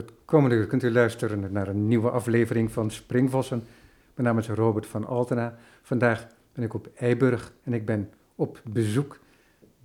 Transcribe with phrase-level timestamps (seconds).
[0.00, 3.64] Het komende uur kunt u luisteren naar een nieuwe aflevering van Springvossen.
[4.14, 5.56] Mijn naam is Robert van Altena.
[5.82, 9.18] Vandaag ben ik op Eiburg en ik ben op bezoek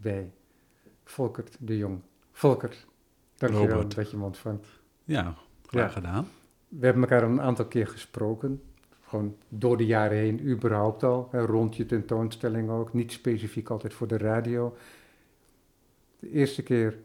[0.02, 0.32] bij
[1.04, 2.02] Volkert de Jong.
[2.32, 2.86] Volkert,
[3.38, 3.96] dankjewel Robert.
[3.96, 4.68] dat je me ontvangt.
[5.04, 5.90] Ja, graag Ja.
[5.90, 6.28] gedaan.
[6.68, 8.62] We hebben elkaar een aantal keer gesproken.
[9.08, 11.28] Gewoon door de jaren heen, überhaupt al.
[11.32, 12.94] Hè, rond je tentoonstelling ook.
[12.94, 14.76] Niet specifiek altijd voor de radio.
[16.20, 16.98] De eerste keer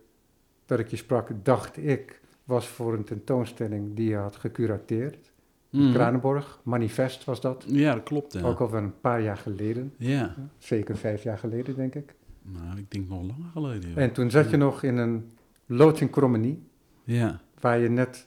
[0.67, 2.20] dat ik je sprak, dacht ik,
[2.51, 5.31] was voor een tentoonstelling die je had gecurateerd.
[5.71, 5.93] Mm.
[5.93, 7.65] Kranenborg, Manifest was dat.
[7.67, 8.33] Ja, dat klopt.
[8.33, 8.41] Ja.
[8.41, 9.93] Ook al een paar jaar geleden.
[9.97, 10.35] ja.
[10.59, 12.15] Zeker vijf jaar geleden, denk ik.
[12.43, 13.89] Nou, ik denk nog langer geleden.
[13.91, 13.99] joh.
[13.99, 15.31] En toen zat je nog in een
[15.67, 16.63] loods in Krommenie,
[17.05, 18.27] Ja, waar je net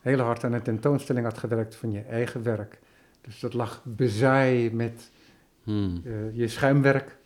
[0.00, 2.78] heel hard aan een tentoonstelling had gewerkt van je eigen werk.
[3.20, 5.10] Dus dat lag bezaaid met
[5.64, 6.00] Hmm.
[6.04, 7.16] eh, je schuimwerk.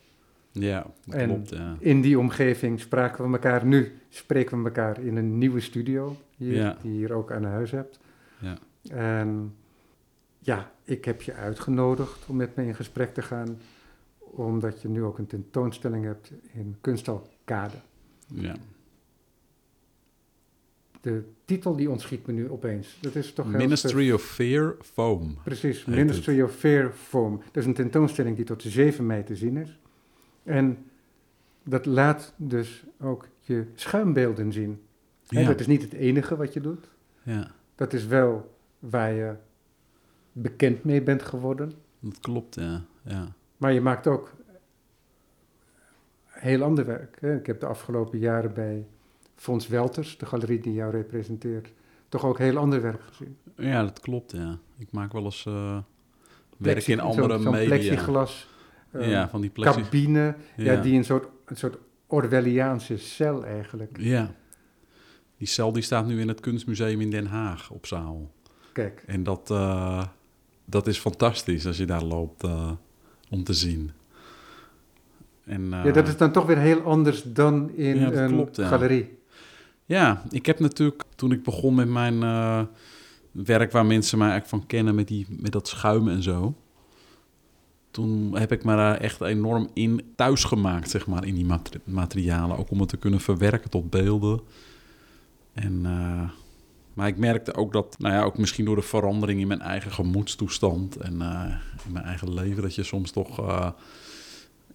[0.52, 1.50] ja dat En- klopt.
[1.50, 1.76] Ja.
[1.78, 3.66] In die omgeving spraken we elkaar.
[3.66, 6.76] Nu spreken we elkaar in een nieuwe studio, hier, Ja.
[6.82, 7.98] die je hier ook aan huis hebt.
[8.40, 8.58] Ja.
[8.90, 9.54] En
[10.38, 13.58] ja, ik heb je uitgenodigd om met me in gesprek te gaan,
[14.18, 17.76] omdat je nu ook een tentoonstelling hebt in Kunsthal Kade.
[18.26, 18.56] ja.
[21.00, 22.98] De titel die ontschiet me nu opeens.
[23.00, 25.36] Dat is toch heel Ministry of Fear Foam.
[25.44, 27.36] Precies, Ministry of Fair Foam.
[27.36, 29.78] Dat is een tentoonstelling die tot 7 mei te zien is.
[30.42, 30.84] En
[31.62, 34.80] dat laat dus ook je schuimbeelden zien.
[35.30, 35.46] Ja.
[35.46, 36.88] Dat is niet het enige wat je doet.
[37.22, 39.34] ja, Dat is wel waar je
[40.32, 41.72] bekend mee bent geworden.
[42.00, 42.54] dat klopt.
[42.54, 42.82] Ja.
[43.02, 43.32] Ja.
[43.56, 44.32] Maar je maakt ook
[46.26, 47.16] heel ander werk.
[47.20, 47.36] Hè.
[47.36, 48.86] Ik heb de afgelopen jaren bij
[49.34, 51.72] Fons Welters, de galerie die jou representeert,
[52.08, 53.36] toch ook heel ander werk gezien.
[53.56, 54.32] ja, dat klopt.
[54.32, 54.58] Ja.
[54.78, 55.78] Ik maak wel eens eh
[56.56, 57.64] werk in andere media.
[57.64, 58.48] plexiglas
[58.90, 59.80] eh, ja, van die plexi...
[59.82, 60.72] cabine, ja.
[60.72, 60.80] Ja.
[60.80, 63.96] die een soort, een soort Orwelliaanse cel eigenlijk.
[64.00, 64.34] Ja.
[65.40, 68.30] Die cel die staat nu in het Kunstmuseum in Den Haag op zaal.
[68.72, 70.04] Kijk, En dat, eh,
[70.64, 72.70] dat is fantastisch als je daar loopt eh,
[73.30, 73.90] om te zien.
[75.44, 78.56] En, eh, ja, dat is dan toch weer heel anders dan in Ja, een klopt,
[78.56, 78.68] ja.
[78.68, 79.18] galerie.
[79.84, 82.62] Ja, ik heb natuurlijk toen ik begon met mijn eh,
[83.30, 86.54] werk waar mensen mij eigenlijk van kennen met, die, met dat schuimen en zo.
[87.90, 91.80] Toen heb ik me daar echt enorm in thuis gemaakt, zeg maar, in die mate-
[91.84, 92.56] materialen.
[92.58, 94.40] Ook om het te kunnen verwerken tot beelden.
[95.52, 96.30] En, eh,
[96.94, 99.92] maar ik merkte ook dat, nou ja, ook misschien door de verandering in mijn eigen
[99.92, 101.54] gemoedstoestand en eh,
[101.86, 103.70] in mijn eigen leven, dat je soms toch, eh,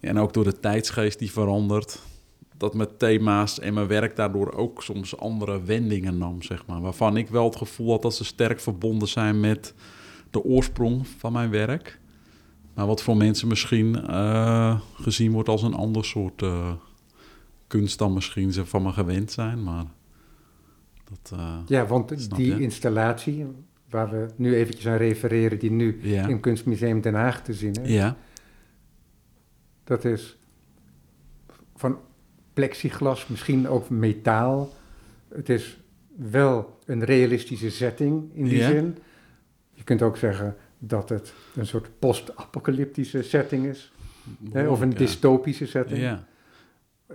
[0.00, 2.02] en ook door de tijdsgeest die verandert,
[2.56, 6.80] dat mijn thema's en mijn werk daardoor ook soms andere wendingen nam, zeg maar.
[6.80, 9.74] Waarvan ik wel het gevoel had dat ze sterk verbonden zijn met
[10.30, 12.00] de oorsprong van mijn werk.
[12.74, 14.04] Maar wat voor mensen misschien
[14.94, 16.42] gezien wordt als een ander soort
[17.66, 19.62] kunst dan misschien ze van me gewend zijn.
[19.62, 19.84] Maar
[21.08, 22.60] dat, eh, Ja, want die je?
[22.60, 23.46] installatie,
[23.90, 26.26] waar we nu eventjes aan refereren, die nu ja.
[26.26, 28.16] in Kunstmuseum Den Haag te zien is, ja,
[29.84, 30.38] dat is
[31.76, 31.98] van
[32.52, 34.72] plexiglas, misschien ook metaal.
[35.28, 35.78] Het is
[36.16, 38.68] wel een realistische setting in die Ja.
[38.70, 38.98] zin.
[39.72, 43.92] Je kunt ook zeggen dat het een soort post-apocalyptische setting is,
[44.52, 46.00] hè, of een dystopische setting.
[46.00, 46.24] Ja,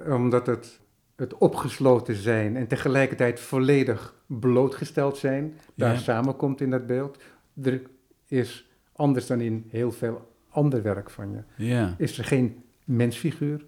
[0.08, 0.80] Omdat het,
[1.22, 6.00] het opgesloten zijn en tegelijkertijd volledig blootgesteld zijn, daar Ja.
[6.00, 7.18] samenkomt in dat beeld.
[7.64, 7.82] Er
[8.26, 13.66] is, anders dan in heel veel ander werk van je, ja, is er geen mensfiguur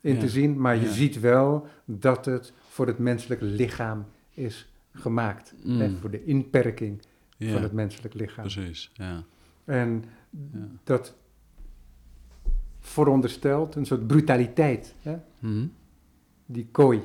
[0.00, 0.20] in Ja.
[0.20, 4.04] te zien, maar je ziet wel dat het voor het menselijk lichaam
[4.34, 5.54] is gemaakt.
[5.64, 5.80] Mm.
[5.80, 7.00] Hè, voor de inperking
[7.38, 8.42] van het menselijk lichaam.
[8.48, 8.90] precies.
[8.94, 9.22] Ja,
[9.64, 10.04] En
[10.84, 11.14] dat
[12.80, 15.16] veronderstelt een soort brutaliteit, hè?
[15.38, 15.66] Mhm.
[16.48, 17.02] Die kooi.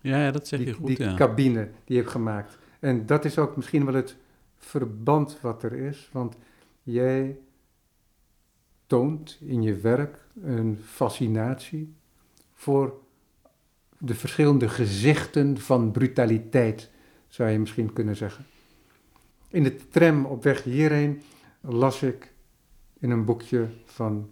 [0.00, 1.14] ja, dat zeg je die, goed, die ja.
[1.14, 2.58] cabine die je hebt gemaakt.
[2.80, 4.16] En dat is ook misschien wel het
[4.56, 6.36] verband wat er is, want
[6.82, 7.38] jij
[8.86, 11.94] toont in je werk een fascinatie
[12.52, 13.00] voor
[13.98, 16.90] de verschillende gezichten van brutaliteit,
[17.28, 18.44] zou je misschien kunnen zeggen.
[19.48, 21.22] In de tram op weg hierheen
[21.60, 22.32] las ik
[22.98, 24.30] in een boekje van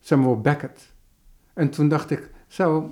[0.00, 0.92] Samuel Beckett.
[1.52, 2.90] En toen dacht ik, zou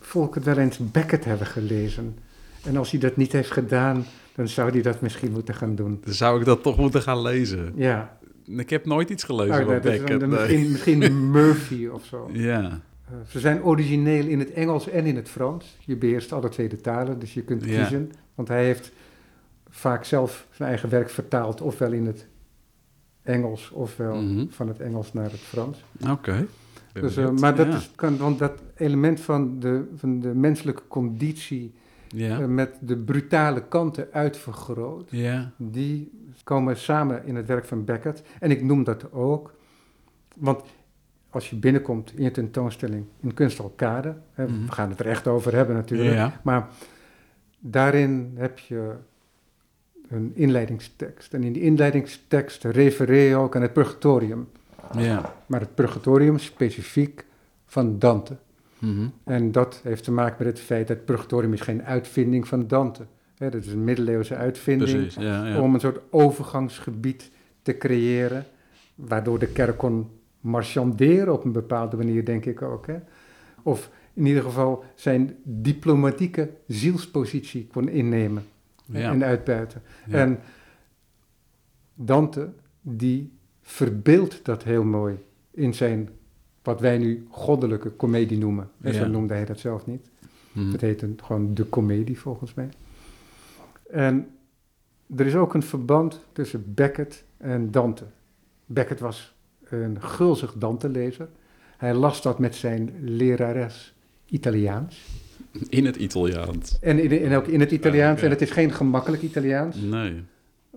[0.00, 2.18] Volker wel eens Beckett hebben gelezen?
[2.64, 4.04] En als hij dat niet heeft gedaan,
[4.34, 6.00] dan zou hij dat misschien moeten gaan doen.
[6.04, 7.72] Dan zou ik dat toch moeten gaan lezen.
[7.76, 10.26] Ja, Ik heb nooit iets gelezen Oh, van Beckett.
[10.26, 12.30] misschien, misschien Murphy of zo.
[12.32, 12.80] Ja,
[13.10, 15.76] Eh, ze zijn origineel in het Engels en in het Frans.
[15.84, 17.76] Je beheerst alle twee de talen, dus je kunt Ja.
[17.80, 18.12] kiezen.
[18.34, 18.92] Want hij heeft
[19.68, 22.26] vaak zelf zijn eigen werk vertaald, ofwel in het
[23.22, 24.46] Engels, ofwel Mhm.
[24.48, 25.84] van het Engels naar het Frans.
[26.10, 26.46] oké.
[26.92, 27.76] Dus, eh, maar dat Ja.
[27.76, 31.74] is, kan, want dat element van de, van de menselijke conditie
[32.08, 32.40] Ja.
[32.40, 35.10] eh, met de brutale kanten uitvergroot.
[35.10, 35.52] Ja.
[35.56, 36.10] Die
[36.44, 38.22] komen samen in het werk van Beckett.
[38.40, 39.54] En ik noem dat ook,
[40.36, 40.62] want
[41.30, 44.64] als je binnenkomt in je tentoonstelling in Kunstalkade, hè, Mhm.
[44.66, 46.68] we gaan het er echt over hebben natuurlijk, maar
[47.58, 48.92] daarin heb je
[50.08, 51.34] een inleidingstekst.
[51.34, 54.48] En in die inleidingstekst refereer je ook aan het purgatorium.
[54.96, 55.34] Ja.
[55.46, 57.24] Maar het purgatorium specifiek
[57.66, 58.36] van Dante.
[58.78, 59.06] Mhm.
[59.24, 62.66] En dat heeft te maken met het feit dat het purgatorium is geen uitvinding van
[62.66, 63.06] Dante.
[63.36, 65.14] Hè, dat is een middeleeuwse uitvinding Precies.
[65.14, 65.60] Ja, ja.
[65.60, 67.30] om een soort overgangsgebied
[67.62, 68.44] te creëren,
[68.94, 70.10] waardoor de kerk kon
[70.40, 72.86] marchanderen op een bepaalde manier, denk ik ook.
[72.86, 72.96] Hè?
[73.62, 78.44] Of in ieder geval zijn diplomatieke zielspositie kon innemen
[78.84, 79.10] Ja.
[79.12, 79.82] en uitbuiten.
[80.08, 80.40] En
[81.94, 83.32] Dante, die
[83.70, 85.18] verbeeldt dat heel mooi
[85.50, 86.08] in zijn,
[86.62, 88.70] wat wij nu goddelijke komedie noemen.
[88.80, 90.10] En Zo noemde hij dat zelf niet.
[90.52, 90.70] Mhm.
[90.70, 92.68] Dat heet een, gewoon de komedie volgens mij.
[93.90, 94.28] En
[95.16, 98.04] er is ook een verband tussen Beckett en Dante.
[98.66, 99.34] Beckett was
[99.64, 101.28] een gulzig Dante-lezer.
[101.76, 103.94] Hij las dat met zijn lerares
[104.26, 105.06] Italiaans.
[105.68, 106.78] In het Italiaans.
[106.80, 108.16] En, in, en ook in het Italiaans.
[108.16, 108.24] oké.
[108.24, 109.76] En het is geen gemakkelijk Italiaans.
[109.76, 110.22] Nee.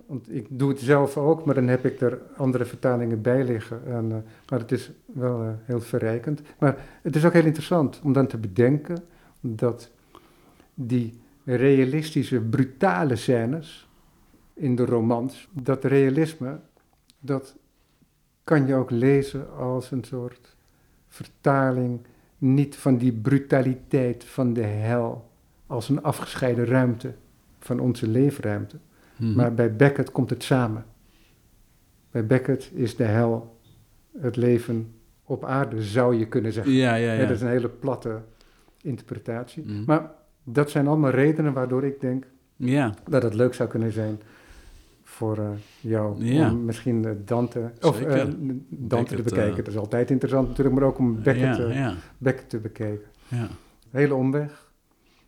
[0.06, 3.86] Want ik doe het zelf ook, maar dan heb ik er andere vertalingen bij liggen.
[3.86, 4.18] En, eh,
[4.50, 6.42] maar het is wel eh, heel verrijkend.
[6.60, 9.04] Maar het is ook heel interessant om dan te bedenken
[9.40, 9.92] dat
[10.74, 13.90] die realistische, brutale scènes
[14.54, 16.60] in de romans, dat realisme,
[17.20, 17.56] dat
[18.44, 20.56] kan je ook lezen als een soort
[21.08, 22.00] vertaling,
[22.38, 25.30] niet van die brutaliteit van de hel,
[25.68, 27.14] als een afgescheiden ruimte
[27.60, 28.78] van onze leefruimte.
[29.18, 29.34] Mhm.
[29.36, 30.86] Maar bij Beckett komt het samen.
[32.12, 33.58] Bij Beckett is de hel
[34.20, 34.94] het leven
[35.24, 36.74] op aarde, zou je kunnen zeggen.
[36.74, 38.22] Ja, ja, dat is een hele platte
[38.82, 39.64] interpretatie.
[39.66, 39.84] Mhm.
[39.86, 40.12] Maar
[40.44, 42.26] dat zijn allemaal redenen waardoor ik denk
[42.56, 42.94] Ja.
[43.10, 44.20] dat het leuk zou kunnen zijn
[45.04, 45.50] voor eh,
[45.80, 46.52] jou Ja.
[46.52, 48.26] om misschien eh, Dante, of, eh,
[48.70, 49.56] Dante te bekijken.
[49.64, 51.58] dat is altijd interessant natuurlijk, maar ook om Beckett,
[52.18, 53.08] Beckett te bekijken.
[53.28, 53.48] ja.
[53.92, 54.63] Hele omweg.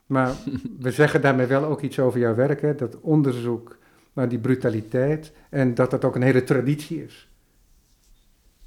[0.06, 0.36] Maar
[0.80, 2.76] we zeggen daarmee wel ook iets over jouw werk, hè?
[2.76, 3.78] dat onderzoek
[4.14, 7.28] naar die brutaliteit en dat dat ook een hele traditie is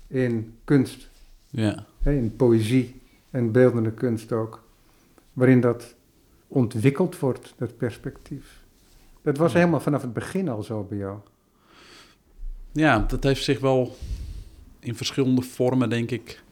[0.06, 1.08] in kunst,
[1.50, 1.85] ja.
[2.02, 2.12] hè?
[2.12, 3.00] in poëzie
[3.31, 4.62] en beeldende kunst ook,
[5.32, 5.94] waarin dat
[6.49, 8.62] ontwikkeld wordt, dat perspectief.
[9.23, 9.58] Dat was Ja.
[9.58, 11.19] helemaal vanaf het begin al zo bij jou.
[12.73, 13.96] Ja, dat heeft zich wel
[14.81, 16.43] in verschillende vormen, denk ik,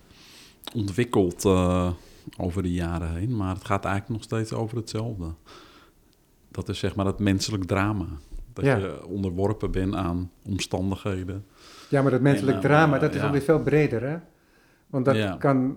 [0.74, 1.92] ontwikkeld eh,
[2.38, 3.36] over de jaren heen.
[3.36, 5.26] Maar het gaat eigenlijk nog steeds over hetzelfde.
[6.50, 8.06] Dat is zeg maar het menselijk drama.
[8.52, 8.76] Dat Ja.
[8.76, 11.44] je onderworpen bent aan omstandigheden.
[11.88, 13.26] Ja, maar dat menselijk En, eh, drama, dat is ja.
[13.26, 14.16] alweer veel breder, hè?
[14.86, 15.36] Want dat Ja.
[15.38, 15.76] kan,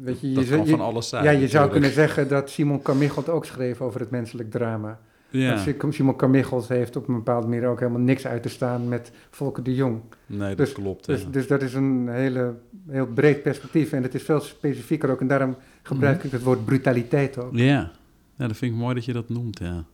[0.00, 1.24] weet je, je, Dat zou- kan je- van alles zijn.
[1.24, 5.00] ja, je zou kunnen zeggen dat Simon Carmichael ook schreef over het menselijk drama.
[5.40, 9.12] Ja, Simon Carmichael heeft op een bepaalde manier ook helemaal niks uit te staan met
[9.30, 10.00] Volker de Jong.
[10.26, 11.06] nee, dat dus- klopt.
[11.06, 11.28] Dus, ja.
[11.28, 12.54] dus dat is een hele,
[12.88, 15.20] heel breed perspectief en het is veel specifieker ook.
[15.20, 16.26] En daarom gebruik Mhm.
[16.26, 17.54] ik het woord brutaliteit ook.
[17.56, 17.92] ja.
[18.36, 19.84] ja, dat vind ik mooi dat je dat noemt, ja.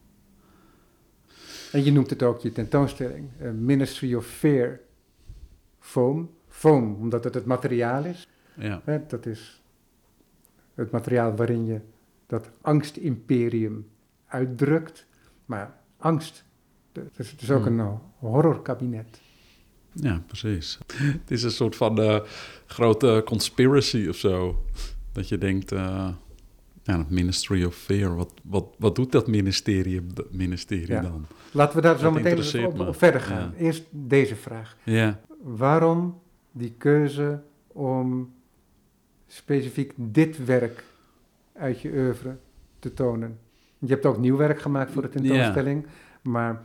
[1.72, 4.80] En je noemt het ook je tentoonstelling, eh, Ministry of Fear,
[5.78, 6.30] foam.
[6.48, 8.28] Foam, omdat het het materiaal is.
[8.54, 9.62] Ja, Hè, dat is
[10.74, 11.80] het materiaal waarin je
[12.26, 13.86] dat angstimperium
[14.26, 15.06] uitdrukt.
[15.50, 16.44] Maar angst,
[16.92, 17.78] het is, het is ook Hmm.
[17.80, 19.20] een horrorkabinet.
[19.92, 20.78] ja precies.
[20.96, 22.20] Het is een soort van eh,
[22.66, 24.64] grote conspiracy of zo.
[25.12, 26.08] Dat je denkt, eh,
[26.82, 31.00] ja, het Ministry of Fear, wat, wat, wat doet dat ministerie, dat ministerie Ja.
[31.00, 31.26] dan?
[31.52, 33.52] Laten we daar zo Dat meteen op, verder gaan.
[33.56, 33.58] Ja.
[33.64, 34.76] Eerst deze vraag.
[34.84, 36.20] Ja, Waarom
[36.52, 38.34] die keuze om
[39.26, 40.84] specifiek dit werk
[41.52, 42.36] uit je oeuvre
[42.78, 43.38] te tonen?
[43.80, 45.86] Je hebt ook nieuw werk gemaakt voor de tentoonstelling,
[46.22, 46.62] maar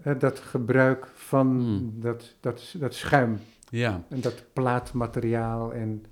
[0.00, 1.92] hè, dat gebruik van Hmm.
[2.00, 3.38] dat, dat, dat schuim
[3.68, 4.04] ja.
[4.08, 6.04] en dat plaatmateriaal en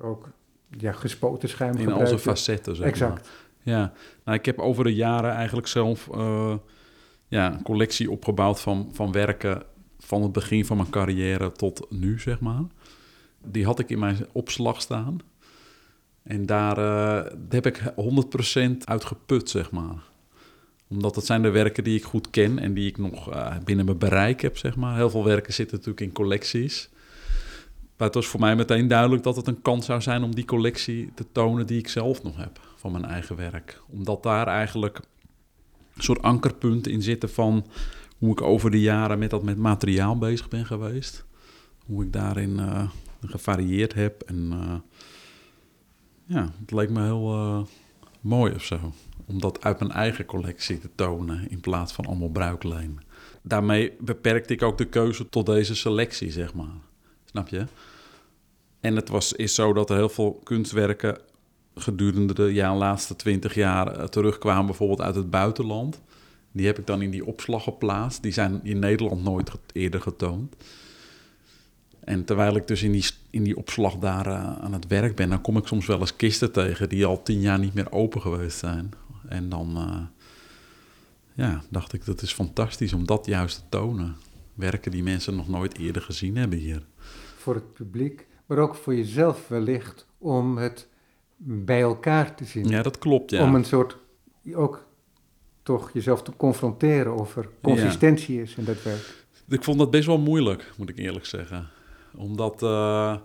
[0.00, 0.28] ook
[0.70, 3.08] ja, gespoten schuim in al zijn facetten, zeg maar.
[3.08, 3.30] Exact.
[3.62, 3.92] Ja,
[4.24, 6.54] nou, ik heb over de jaren eigenlijk zelf eh,
[7.28, 9.62] ja, een collectie opgebouwd van, van werken
[9.98, 12.62] van het begin van mijn carrière tot nu, zeg maar.
[13.44, 15.18] Die had ik in mijn opslag staan.
[16.24, 20.02] En daar eh, heb ik 100% uit geput, zeg maar.
[20.88, 23.84] Omdat het zijn de werken die ik goed ken en die ik nog eh, binnen
[23.84, 24.96] mijn bereik heb, zeg maar.
[24.96, 26.88] Heel veel werken zitten natuurlijk in collecties.
[27.96, 30.44] Maar het was voor mij meteen duidelijk dat het een kans zou zijn om die
[30.44, 33.80] collectie te tonen die ik zelf nog heb van mijn eigen werk.
[33.88, 35.00] Omdat daar eigenlijk
[35.94, 37.66] een soort ankerpunten in zitten van
[38.18, 41.24] hoe ik over de jaren met dat met materiaal bezig ben geweest.
[41.86, 42.88] Hoe ik daarin eh,
[43.26, 44.22] gevarieerd heb.
[44.22, 44.52] En
[46.26, 47.60] ja, het leek me heel eh,
[48.20, 48.78] mooi of zo.
[49.26, 53.00] Om dat uit mijn eigen collectie te tonen in plaats van allemaal bruikleen.
[53.42, 56.74] Daarmee beperkte ik ook de keuze tot deze selectie, zeg maar.
[57.24, 57.66] Snap je?
[58.80, 61.18] En het was, is zo dat er heel veel kunstwerken
[61.74, 66.00] gedurende de ja, laatste twintig jaar eh, terugkwamen, bijvoorbeeld uit het buitenland.
[66.52, 68.22] Die heb ik dan in die opslag geplaatst.
[68.22, 70.56] Die zijn in Nederland nooit eerder getoond.
[72.04, 75.28] En terwijl ik dus in die, in die opslag daar eh, aan het werk ben,
[75.28, 78.20] dan kom ik soms wel eens kisten tegen die al tien jaar niet meer open
[78.20, 78.90] geweest zijn.
[79.28, 80.00] En dan eh,
[81.34, 84.16] ja, dacht ik, dat is fantastisch om dat juist te tonen.
[84.54, 86.82] Werken die mensen nog nooit eerder gezien hebben hier.
[87.36, 90.88] Voor het publiek, maar ook voor jezelf wellicht om het
[91.36, 92.68] bij elkaar te zien.
[92.68, 93.42] Ja, dat klopt, ja.
[93.42, 93.96] Om een soort,
[94.54, 94.86] ook
[95.62, 99.24] toch jezelf te confronteren of er consistentie is in dat werk.
[99.48, 101.68] Ik vond dat best wel moeilijk, moet ik eerlijk zeggen.
[102.16, 103.16] Omdat, eh,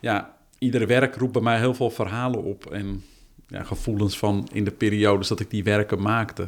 [0.00, 2.66] ja, iedere werk roept bij mij heel veel verhalen op.
[2.66, 3.02] En
[3.46, 6.46] ja, gevoelens van in de periodes dat ik die werken maakte.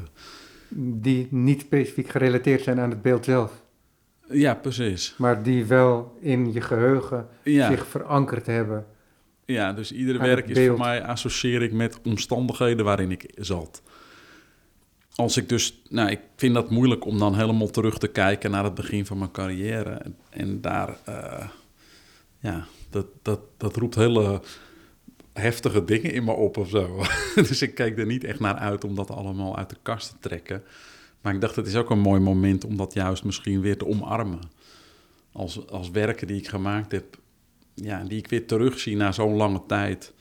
[0.75, 3.63] Die niet specifiek gerelateerd zijn aan het beeld zelf,
[4.29, 5.15] Ja, precies.
[5.19, 8.87] maar die wel in je geheugen Ja, zich verankerd hebben.
[9.45, 13.83] ja dus iedere werk is voor mij associeer ik met omstandigheden waarin ik zat.
[15.15, 18.65] Als ik dus, nou, ik vind dat moeilijk om dan helemaal terug te kijken naar
[18.65, 19.91] het begin van mijn carrière.
[19.91, 21.49] En, en daar, eh,
[22.41, 24.43] ja, dat, dat, dat roept hele
[25.33, 27.05] heftige dingen in me op of zo.
[27.49, 30.17] dus ik kijk er niet echt naar uit om dat allemaal uit de kast te
[30.21, 30.63] trekken.
[31.21, 33.87] Maar ik dacht, het is ook een mooi moment om dat juist misschien weer te
[33.87, 34.41] omarmen.
[35.33, 37.19] Als, als werken die ik gemaakt heb,
[37.75, 40.13] ja, die ik weer terugzie na zo'n lange tijd.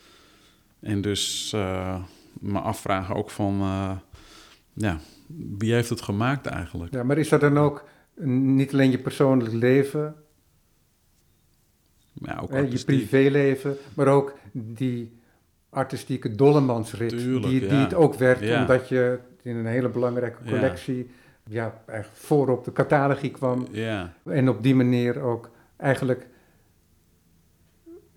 [0.80, 3.96] En dus eh, me afvragen ook van, eh,
[4.72, 5.00] ja,
[5.58, 6.94] wie heeft het gemaakt eigenlijk?
[6.94, 7.84] Ja, maar is dat dan ook
[8.24, 10.14] niet alleen je persoonlijk leven,
[12.12, 15.18] Ja, ook hè, je privéleven, maar ook die
[15.70, 17.74] artistieke dollemansrit, Tuurlijk, die, die ja.
[17.76, 18.60] het ook werd, Ja.
[18.60, 21.10] omdat je in een hele belangrijke collectie
[21.46, 21.82] ja.
[21.86, 26.26] eigenlijk voorop de catalogie kwam Ja, en op die manier ook eigenlijk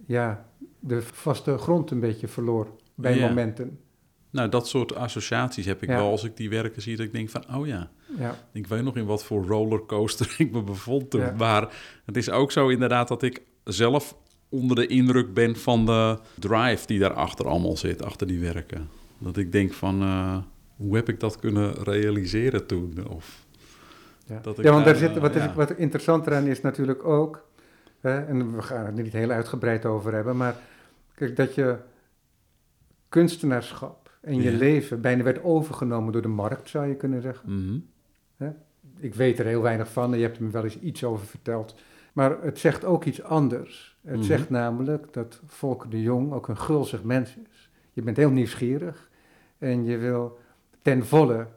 [0.05, 0.45] ja,
[0.79, 3.79] de vaste grond een beetje verloor bij momenten.
[4.29, 7.29] nou dat soort associaties heb ik wel als ik die werken zie, dat ik denk
[7.29, 7.91] van, oh ja,
[8.51, 11.35] ik weet nog in wat voor rollercoaster ik me bevond toen.
[11.37, 11.73] Maar
[12.05, 14.15] het is ook zo inderdaad dat ik zelf
[14.49, 18.89] onder de indruk ben van de drive die daarachter allemaal zit, achter die werken.
[19.17, 20.37] Dat ik denk van, eh,
[20.75, 23.07] hoe heb ik dat kunnen realiseren toen?
[23.09, 23.45] Of
[24.25, 24.39] ja.
[24.41, 25.49] Dat ik ja want daar zit, eh, wat, ja.
[25.49, 27.47] is, wat interessant eraan is natuurlijk ook,
[27.99, 30.55] hè, en we gaan het er niet heel uitgebreid over hebben, maar
[31.15, 31.77] kijk, dat je
[33.09, 34.57] kunstenaarschap en je Ja.
[34.57, 37.53] leven bijna werd overgenomen door de markt, zou je kunnen zeggen.
[37.53, 37.77] Mhm.
[38.97, 41.25] Ik weet er heel weinig van en je hebt er me wel eens iets over
[41.25, 41.75] verteld.
[42.13, 43.97] Maar het zegt ook iets anders.
[44.01, 44.23] Het Mhm.
[44.25, 47.69] zegt namelijk dat Volker de Jong ook een gulzig mens is.
[47.93, 49.09] Je bent heel nieuwsgierig
[49.57, 50.37] en je wil
[50.81, 51.47] ten volle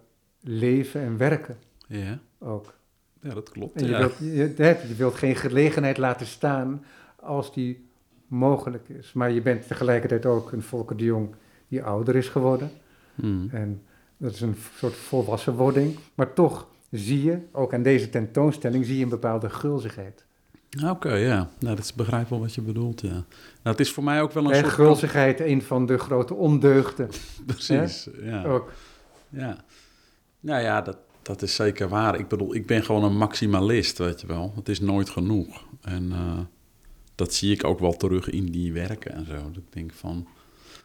[0.40, 2.18] leven en werken ja.
[2.38, 2.74] ook.
[3.20, 3.80] ja, dat klopt.
[3.80, 3.98] En je, ja.
[3.98, 4.18] wilt,
[4.88, 6.84] je wilt geen gelegenheid laten staan
[7.16, 7.88] als die
[8.26, 9.12] mogelijk is.
[9.12, 11.34] Maar je bent tegelijkertijd ook een Volker de Jong
[11.68, 12.70] die ouder is geworden.
[13.14, 13.56] Mhm.
[13.56, 13.82] En
[14.16, 15.96] dat is een soort volwassenwording.
[16.14, 20.25] Maar toch zie je, ook aan deze tentoonstelling, zie je een bepaalde gulzigheid.
[20.84, 21.36] Oké, ja.
[21.58, 23.08] Nou, dat is begrijp wel wat je bedoelt, ja.
[23.12, 23.24] Nou,
[23.62, 24.72] het is voor mij ook wel een En soort...
[24.72, 27.08] gulzigheid, een van de grote ondeugden
[27.46, 28.44] Precies, ja.
[28.44, 28.72] ook.
[29.28, 29.56] Ja,
[30.40, 32.18] nou ja, dat, dat is zeker waar.
[32.18, 34.52] Ik bedoel, ik ben gewoon een maximalist, weet je wel.
[34.56, 35.64] Het is nooit genoeg.
[35.80, 36.38] En eh,
[37.14, 39.34] dat zie ik ook wel terug in die werken en zo.
[39.34, 40.26] Dat ik denk van,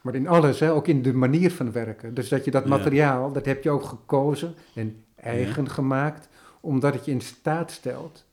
[0.02, 2.14] Maar in alles, hè, ook in de manier van werken.
[2.14, 2.70] Dus dat je dat Ja.
[2.70, 6.28] materiaal, dat heb je ook gekozen en eigen gemaakt,
[6.62, 8.26] omdat het je in staat stelt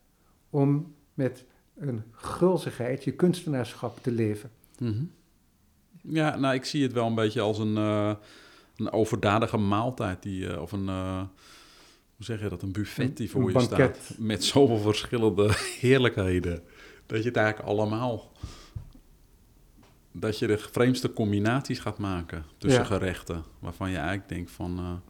[0.51, 1.45] om met
[1.77, 4.51] een gulzigheid je kunstenaarschap te leven.
[4.79, 5.05] mhm.
[6.03, 8.15] ja, nou, ik zie het wel een beetje als een, eh,
[8.77, 11.19] een overdadige maaltijd die, eh, of een, eh,
[12.17, 13.97] hoe zeg je dat, een buffet die voor Een je banket.
[14.03, 14.19] staat.
[14.19, 16.63] Met zoveel verschillende heerlijkheden.
[17.07, 18.33] Dat je het eigenlijk allemaal,
[20.13, 22.87] dat je de vreemdste combinaties gaat maken tussen Ja.
[22.87, 23.45] gerechten.
[23.59, 25.03] Waarvan je eigenlijk denkt van,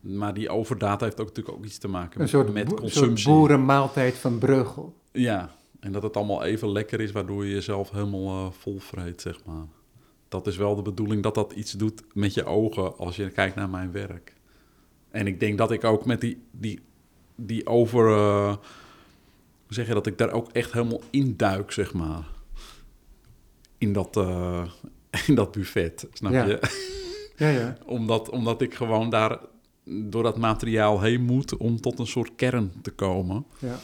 [0.00, 2.78] maar die overdaad heeft ook natuurlijk ook iets te maken Een met, soort, met boe-
[2.78, 3.28] soort consumptie.
[3.32, 5.00] boerenmaaltijd van Breugel.
[5.12, 5.50] Ja,
[5.80, 9.44] en dat het allemaal even lekker is, waardoor je jezelf helemaal eh vol vreet, zeg
[9.44, 9.64] maar.
[10.28, 13.54] Dat is wel de bedoeling dat dat iets doet met je ogen als je kijkt
[13.56, 14.34] naar mijn werk.
[15.10, 16.80] En ik denk dat ik ook met die, die,
[17.34, 18.08] die over...
[19.66, 20.06] hoe zeg je dat?
[20.06, 22.26] Ik daar ook echt helemaal induik, zeg maar.
[23.78, 24.64] In dat, eh,
[25.28, 26.44] in dat buffet, snap Ja.
[26.44, 26.60] je?
[27.36, 27.76] Ja, ja.
[27.86, 29.38] omdat, omdat ik gewoon daar
[29.84, 33.44] door dat materiaal heen moet om tot een soort kern te komen.
[33.58, 33.78] ja.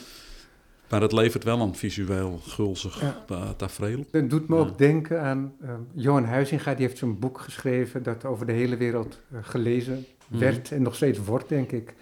[0.91, 3.53] Maar het levert wel een visueel gulzig Ja.
[3.57, 4.05] tafereel.
[4.11, 4.61] Het doet me Ja.
[4.63, 8.77] ook denken aan ehm, Johan Huizinga, die heeft zo'n boek geschreven dat over de hele
[8.77, 10.41] wereld eh, gelezen Mhm.
[10.41, 11.95] werd en nog steeds wordt, denk ik.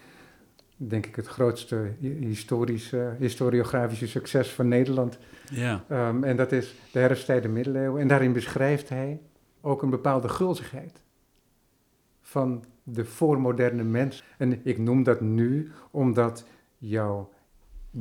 [0.77, 5.19] Denk ik het grootste hi- historische, historiografische succes van Nederland.
[5.51, 8.01] Ja, Ehm, en dat is de herfsttijden middeleeuwen.
[8.01, 9.21] En daarin beschrijft hij
[9.61, 11.01] ook een bepaalde gulzigheid
[12.23, 14.25] van de voormoderne mens.
[14.39, 16.45] En ik noem dat nu omdat
[16.79, 17.31] jouw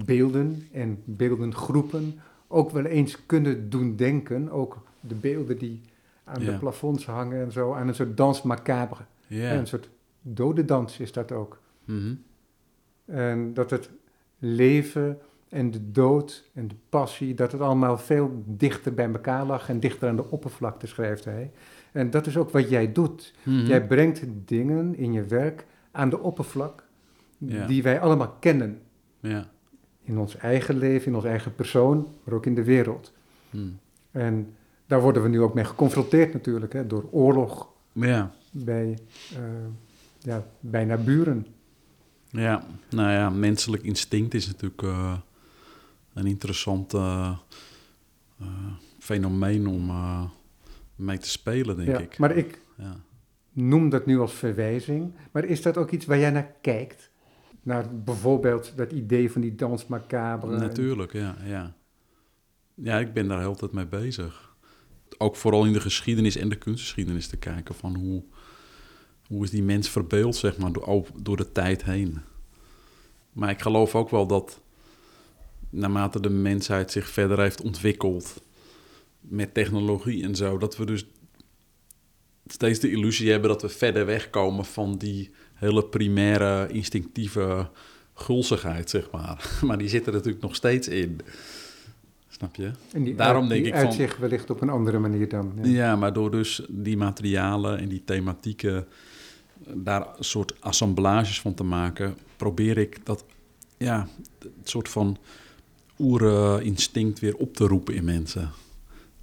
[0.03, 5.81] beelden en beeldengroepen ook wel eens kunnen doen denken, ook de beelden die
[6.23, 9.03] aan de plafonds hangen en zo, aan een soort dans macabre.
[9.27, 9.89] Een soort
[10.21, 11.61] dodendans is dat ook.
[11.85, 12.13] Mhm.
[13.05, 13.89] En dat het
[14.39, 15.17] leven
[15.49, 19.79] en de dood en de passie, dat het allemaal veel dichter bij elkaar lag en
[19.79, 21.51] dichter aan de oppervlakte, schrijft hij.
[21.91, 23.33] En dat is ook wat jij doet.
[23.43, 23.65] Mhm.
[23.65, 26.83] Jij brengt dingen in je werk aan de oppervlak
[27.37, 28.81] die wij allemaal kennen.
[29.19, 29.53] Ja.
[30.05, 33.13] In ons eigen leven, in onze eigen persoon, maar ook in de wereld.
[33.49, 33.63] Mhm.
[34.11, 34.55] En
[34.87, 38.33] daar worden we nu ook mee geconfronteerd natuurlijk, hè, door oorlog ja.
[38.51, 38.97] bij
[39.33, 39.39] eh,
[40.19, 41.47] ja, bijna buren.
[42.29, 45.17] Ja, nou ja, menselijk instinct is natuurlijk eh,
[46.13, 47.37] een interessant eh,
[48.99, 49.91] fenomeen om
[50.95, 52.17] mee te spelen, denk Ja, ik.
[52.17, 52.95] Maar ik Ja.
[53.51, 55.13] noem dat nu als verwijzing.
[55.31, 57.09] Maar is dat ook iets waar jij naar kijkt?
[57.65, 60.57] Naar bijvoorbeeld dat idee van die dans macabre.
[60.57, 61.75] Natuurlijk, ja, ja.
[62.73, 64.55] Ja, ik ben daar heel tijd mee bezig.
[65.17, 68.23] Ook vooral in de geschiedenis en de kunstgeschiedenis te kijken van hoe,
[69.27, 72.19] hoe is die mens verbeeld, zeg maar, door, door de tijd heen.
[73.33, 74.61] Maar ik geloof ook wel dat
[75.69, 78.41] naarmate de mensheid zich verder heeft ontwikkeld
[79.19, 81.05] met technologie en zo, dat we dus
[82.47, 87.69] steeds de illusie hebben dat we verder wegkomen van die hele primaire, instinctieve
[88.13, 89.49] gulzigheid, zeg maar.
[89.65, 91.19] Maar die zit er natuurlijk nog steeds in.
[92.27, 92.71] Snap je?
[92.93, 95.51] En die Daarom denk die ik van- uitzicht wellicht op een andere manier dan.
[95.61, 95.69] Ja.
[95.69, 98.87] Ja, maar door dus die materialen en die thematieken
[99.73, 103.25] daar een soort assemblages van te maken, probeer ik dat,
[103.77, 104.07] ja,
[104.39, 105.17] het soort van
[105.99, 108.51] oerinstinct weer op te roepen in mensen.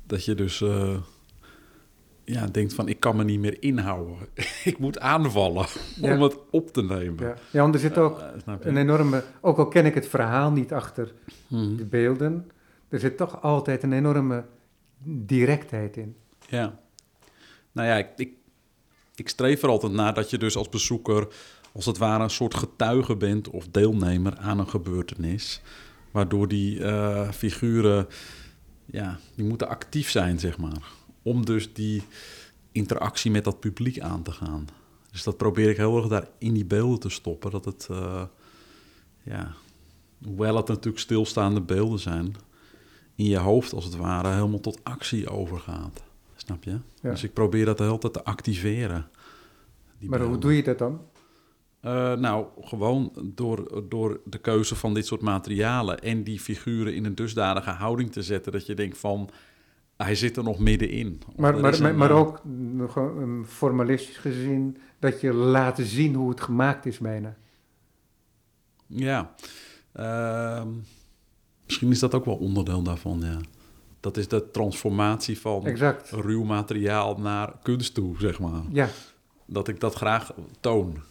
[0.07, 0.97] Dat je dus, eh,
[2.33, 4.17] ja, denkt van, ik kan me niet meer inhouden.
[4.65, 5.67] ik moet aanvallen
[6.01, 6.15] Ja.
[6.15, 7.25] om het op te nemen.
[7.27, 7.35] Ja.
[7.51, 9.25] ja, want er zit ook Eh, een enorme...
[9.41, 11.13] Ook al ken ik het verhaal niet achter
[11.49, 11.77] Mhm.
[11.77, 12.51] de beelden...
[12.89, 14.45] er zit toch altijd een enorme
[15.05, 16.17] directheid in.
[16.49, 16.79] Ja.
[17.73, 18.31] Nou ja, ik, ik,
[19.15, 21.27] ik streef er altijd naar dat je dus als bezoeker,
[21.73, 25.61] als het ware, een soort getuige bent of deelnemer aan een gebeurtenis.
[26.11, 28.07] Waardoor die eh, figuren,
[28.85, 30.83] ja, die moeten actief zijn, zeg maar.
[31.23, 32.03] Om dus die
[32.73, 34.69] interactie met dat publiek aan te gaan.
[35.11, 37.51] Dus dat probeer ik heel erg daar in die beelden te stoppen.
[37.51, 38.23] Dat het, eh,
[39.23, 39.55] ja,
[40.25, 42.35] hoewel het natuurlijk stilstaande beelden zijn,
[43.15, 46.03] in je hoofd als het ware helemaal tot actie overgaat.
[46.37, 46.79] Snap je?
[47.03, 47.11] Ja.
[47.11, 49.09] Dus ik probeer dat de hele tijd te activeren.
[49.99, 51.01] die maar hoe doe je dat dan?
[51.81, 57.05] Eh, nou, gewoon door, door de keuze van dit soort materialen en die figuren in
[57.05, 59.31] een dusdanige houding te zetten dat je denkt van,
[59.97, 61.23] hij zit er nog middenin.
[61.37, 64.77] Maar, maar, maar, maar eh, ook mm, formalistisch gezien...
[64.99, 67.37] dat je laat zien hoe het gemaakt is bijna.
[68.87, 69.35] Ja,
[69.93, 70.69] Ehm,
[71.65, 73.39] misschien is dat ook wel onderdeel daarvan, ja.
[74.01, 76.11] Dat is de transformatie van Exact.
[76.11, 78.63] ruw materiaal naar kunst toe, zeg maar.
[78.71, 78.89] Ja.
[79.47, 81.03] Dat ik dat graag toon.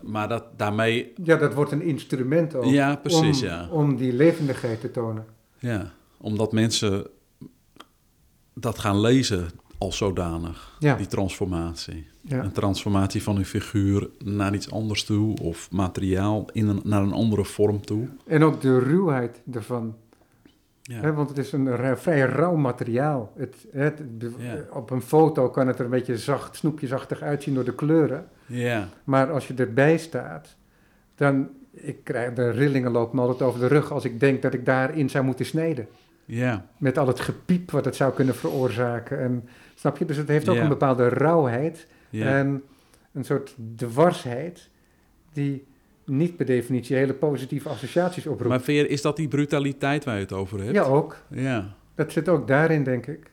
[0.00, 2.64] Maar dat daarmee, ja, dat wordt een instrument ook.
[2.64, 3.68] Ja, precies, om, ja.
[3.70, 5.26] om die levendigheid te tonen.
[5.58, 7.06] ja, omdat mensen
[8.54, 10.94] dat gaan lezen als zodanig, Ja.
[10.96, 12.06] die transformatie.
[12.20, 12.42] Ja.
[12.44, 17.12] Een transformatie van een figuur naar iets anders toe, of materiaal in een, naar een
[17.12, 18.08] andere vorm toe.
[18.26, 19.94] En ook de ruwheid ervan.
[20.82, 23.32] Ja, want het is een ra- vrij rauw materiaal.
[23.72, 24.02] Het.
[24.72, 28.26] Op een foto kan het er een beetje zacht, snoepjesachtig uitzien door de kleuren.
[28.46, 30.56] ja, Maar als je erbij staat,
[31.14, 31.48] dan...
[31.74, 34.64] Ik krijg de rillingen lopen me altijd over de rug als ik denk dat ik
[34.66, 35.86] daarin zou moeten snijden.
[36.24, 39.20] Ja, Met al het gepiep wat het zou kunnen veroorzaken.
[39.20, 40.04] En, snap je?
[40.04, 42.62] Dus het heeft ook een bepaalde rauwheid en
[43.12, 44.70] een soort dwarsheid
[45.32, 45.66] die
[46.04, 48.48] niet per definitie hele positieve associaties oproept.
[48.48, 50.72] Maar Veer, is dat die brutaliteit waar je het over hebt?
[50.74, 51.16] ja, ook.
[51.30, 53.30] Ja, Dat zit ook daarin, denk ik.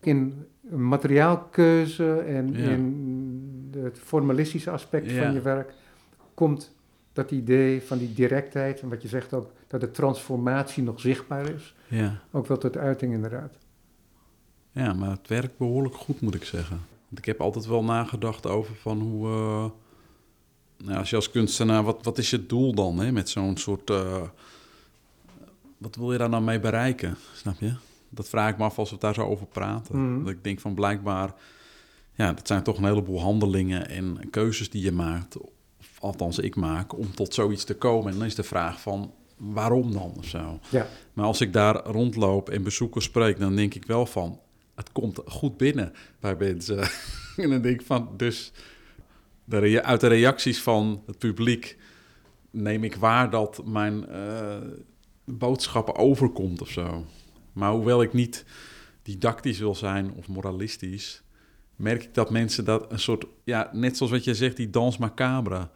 [0.00, 2.68] In materiaalkeuze en Ja.
[2.70, 5.22] in het formalistische aspect Ja.
[5.22, 5.72] van je werk
[6.34, 6.74] komt
[7.14, 11.48] dat idee van die directheid en wat je zegt ook, dat de transformatie nog zichtbaar
[11.54, 12.20] is, ja.
[12.30, 13.54] ook wel tot uiting inderdaad.
[14.70, 16.80] Ja, maar het werkt behoorlijk goed, moet ik zeggen.
[17.08, 19.26] Want ik heb altijd wel nagedacht over van hoe...
[19.28, 19.70] eh,
[20.86, 23.90] nou, als je als kunstenaar, wat, wat is je doel dan hè, met zo'n soort...
[23.90, 24.22] eh,
[25.78, 27.16] wat wil je daar nou mee bereiken?
[27.34, 27.74] Snap je?
[28.08, 30.12] Dat vraag ik me af als we daar zo over praten.
[30.12, 30.24] Mhm.
[30.24, 31.34] Dat ik denk van blijkbaar,
[32.14, 35.36] ja, dat zijn toch een heleboel handelingen en keuzes die je maakt.
[36.04, 38.12] Althans, ik maak om tot zoiets te komen.
[38.12, 40.60] En dan is de vraag van waarom dan of zo.
[40.70, 40.86] Ja.
[41.12, 44.40] Maar als ik daar rondloop en bezoekers spreek, dan denk ik wel van
[44.74, 46.78] het komt goed binnen bij mensen.
[47.36, 48.52] en dan denk ik van, dus
[49.44, 51.78] de uit de reacties van het publiek
[52.50, 54.56] neem ik waar dat mijn eh
[55.24, 57.04] boodschap overkomt of zo.
[57.52, 58.44] Maar hoewel ik niet
[59.02, 61.22] didactisch wil zijn of moralistisch,
[61.76, 64.98] merk ik dat mensen dat een soort, ja, net zoals wat je zegt, die dans
[64.98, 65.68] macabre.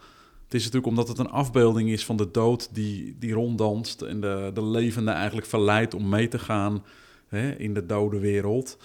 [0.49, 4.21] Het is natuurlijk omdat het een afbeelding is van de dood die, die ronddanst en
[4.21, 6.85] de, de levende eigenlijk verleidt om mee te gaan
[7.27, 8.79] hè, in de dode wereld.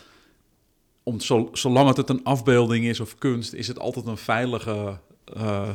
[1.04, 5.00] Om, zo, zolang het, het een afbeelding is of kunst, is het altijd een veilige,
[5.26, 5.70] eh,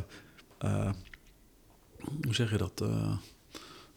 [0.59, 0.91] eh,
[2.25, 3.17] hoe zeg je dat, eh,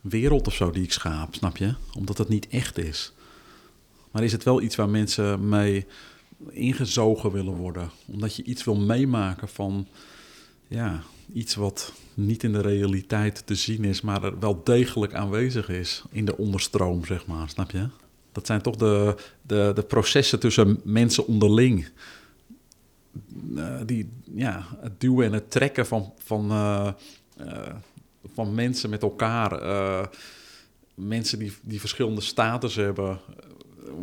[0.01, 1.73] wereld of zo die ik schaap, snap je?
[1.97, 3.13] Omdat het niet echt is.
[4.12, 5.86] Maar is het wel iets waar mensen mee
[6.49, 7.89] ingezogen willen worden?
[8.08, 9.88] Omdat je iets wil meemaken van,
[10.72, 11.04] ja,
[11.34, 16.04] iets wat niet in de realiteit te zien is, maar er wel degelijk aanwezig is
[16.10, 17.88] in de onderstroom, zeg maar, snap je?
[18.32, 21.88] Dat zijn toch de, de, de processen tussen mensen onderling.
[23.56, 26.92] Eh, die, ja, het duwen en het trekken van, van, eh,
[27.38, 27.76] eh,
[28.34, 29.52] van mensen met elkaar.
[30.96, 33.20] mensen die, die verschillende status hebben.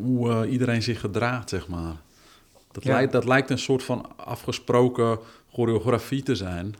[0.02, 1.96] hoe iedereen zich gedraagt, zeg maar.
[2.78, 2.92] Dat, Ja.
[2.92, 5.18] lijkt, dat lijkt een soort van afgesproken
[5.52, 6.74] choreografie te zijn.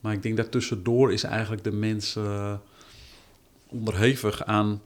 [0.00, 2.54] Maar ik denk dat tussendoor is eigenlijk de mens eh,
[3.66, 4.82] onderhevig aan,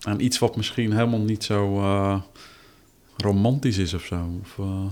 [0.00, 2.20] aan iets wat misschien helemaal niet zo eh,
[3.16, 4.40] romantisch is of zo.
[4.42, 4.84] Of, eh,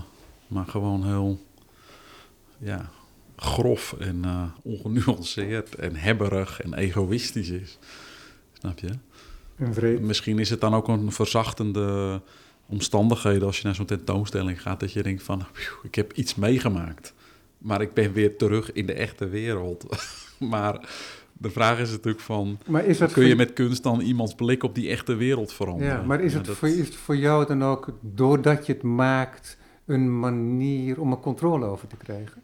[0.47, 1.39] maar gewoon heel
[2.57, 2.89] ja,
[3.35, 4.23] grof en
[4.61, 7.77] ongenuanceerd en hebberig en egoïstisch is.
[8.53, 8.89] Snap je?
[9.55, 9.99] En.
[9.99, 12.21] Misschien is het dan ook een verzachtende
[12.65, 16.35] omstandigheden als je naar zo'n tentoonstelling gaat, dat je denkt van, "Phew, ik heb iets
[16.35, 17.13] meegemaakt,
[17.57, 19.85] maar ik ben weer terug in de echte wereld.
[20.39, 20.89] maar
[21.37, 24.63] de vraag is natuurlijk van, Maar is dat kun je met kunst dan iemands blik
[24.63, 25.93] op die echte wereld veranderen?
[25.93, 28.73] Ja, maar is Ja, het, dat- voor, is het voor jou dan ook, doordat je
[28.73, 32.41] het maakt, een manier om er controle over te krijgen?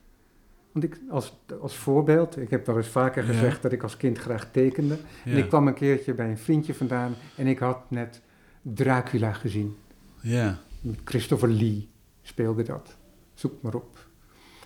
[0.72, 3.32] Want ik, als, als voorbeeld, ik heb wel eens vaker Ja.
[3.34, 4.98] gezegd dat ik als kind graag tekende.
[5.26, 5.32] ja.
[5.32, 8.22] En ik kwam een keertje bij een vriendje vandaan en ik had net
[8.62, 9.76] Dracula gezien.
[10.22, 10.60] Ja,
[11.04, 11.90] Christopher Lee
[12.22, 12.98] speelde dat.
[13.34, 14.08] Zoek maar op.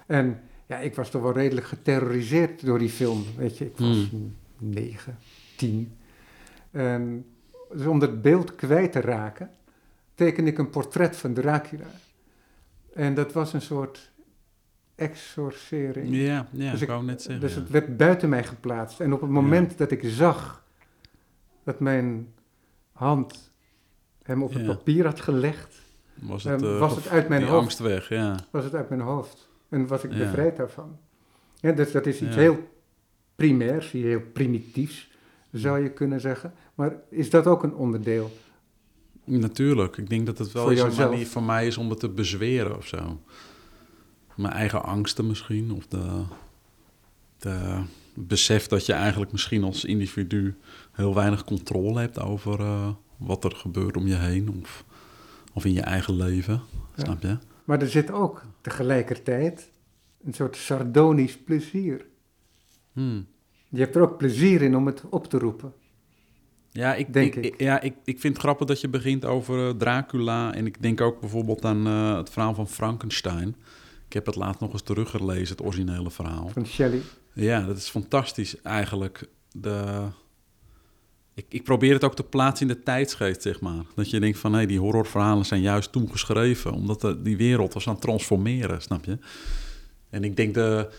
[0.05, 3.23] En ja, ik was toch wel redelijk geterroriseerd door die film.
[3.37, 4.09] Weet je, ik was
[4.57, 5.17] negen,
[5.57, 5.97] tien.
[6.71, 7.25] En
[7.71, 9.49] dus om dat beeld kwijt te raken,
[10.15, 11.89] tekende ik een portret van Dracula.
[12.93, 14.11] En dat was een soort
[14.95, 16.15] exorcering.
[16.15, 17.41] ja, ja Dus ik wou net zeggen.
[17.41, 17.59] Dus ja.
[17.59, 18.99] het werd buiten mij geplaatst.
[18.99, 20.65] En op het moment dat ik zag
[21.63, 22.33] dat mijn
[22.91, 23.53] hand
[24.25, 25.81] hem op het papier had gelegd,
[26.13, 27.61] was het, eh, eh, was het uit mijn hoofd.
[27.61, 28.35] angst weg, ja.
[28.51, 29.49] was het uit mijn hoofd.
[29.69, 30.97] En was ik bevrijd daarvan.
[31.59, 32.69] Ja, dus dat is iets heel
[33.35, 35.09] primairs, iets heel primitiefs,
[35.51, 36.53] zou je kunnen zeggen.
[36.75, 38.31] Maar is dat ook een onderdeel?
[39.23, 39.97] Natuurlijk.
[39.97, 41.09] Ik denk dat het wel jouzelf.
[41.09, 43.21] manier voor mij is om het te bezweren of zo.
[44.35, 45.71] Mijn eigen angsten misschien.
[45.71, 46.23] Of de,
[47.37, 47.81] de
[48.13, 50.55] besef dat je eigenlijk misschien als individu
[50.91, 54.61] heel weinig controle hebt over eh, wat er gebeurt om je heen.
[54.61, 54.85] Of,
[55.53, 56.61] of in je eigen leven.
[56.95, 57.03] Ja.
[57.03, 57.37] Snap je?
[57.63, 59.71] Maar er zit ook tegelijkertijd
[60.25, 62.05] een soort sardonisch plezier.
[62.93, 63.27] Hmm.
[63.69, 65.73] Je hebt er ook plezier in om het op te roepen.
[66.71, 67.59] Ja, ik, Denk ik, ik.
[67.59, 70.53] ja ik, ik vind het grappig dat je begint over eh, Dracula.
[70.53, 73.55] En ik denk ook bijvoorbeeld aan eh, het verhaal van Frankenstein.
[74.07, 76.47] Ik heb het laatst nog eens teruggelezen, het originele verhaal.
[76.47, 77.01] Van Shelley.
[77.33, 79.29] Ja, dat is fantastisch eigenlijk.
[79.51, 80.03] De...
[81.35, 83.85] Ik, ik probeer het ook te plaatsen in de tijdsgeest, zeg maar.
[83.95, 86.71] Dat je denkt van, hé, die horrorverhalen zijn juist toen geschreven...
[86.71, 89.17] omdat de, die wereld was aan het transformeren, snap je?
[90.09, 90.89] En ik denk de,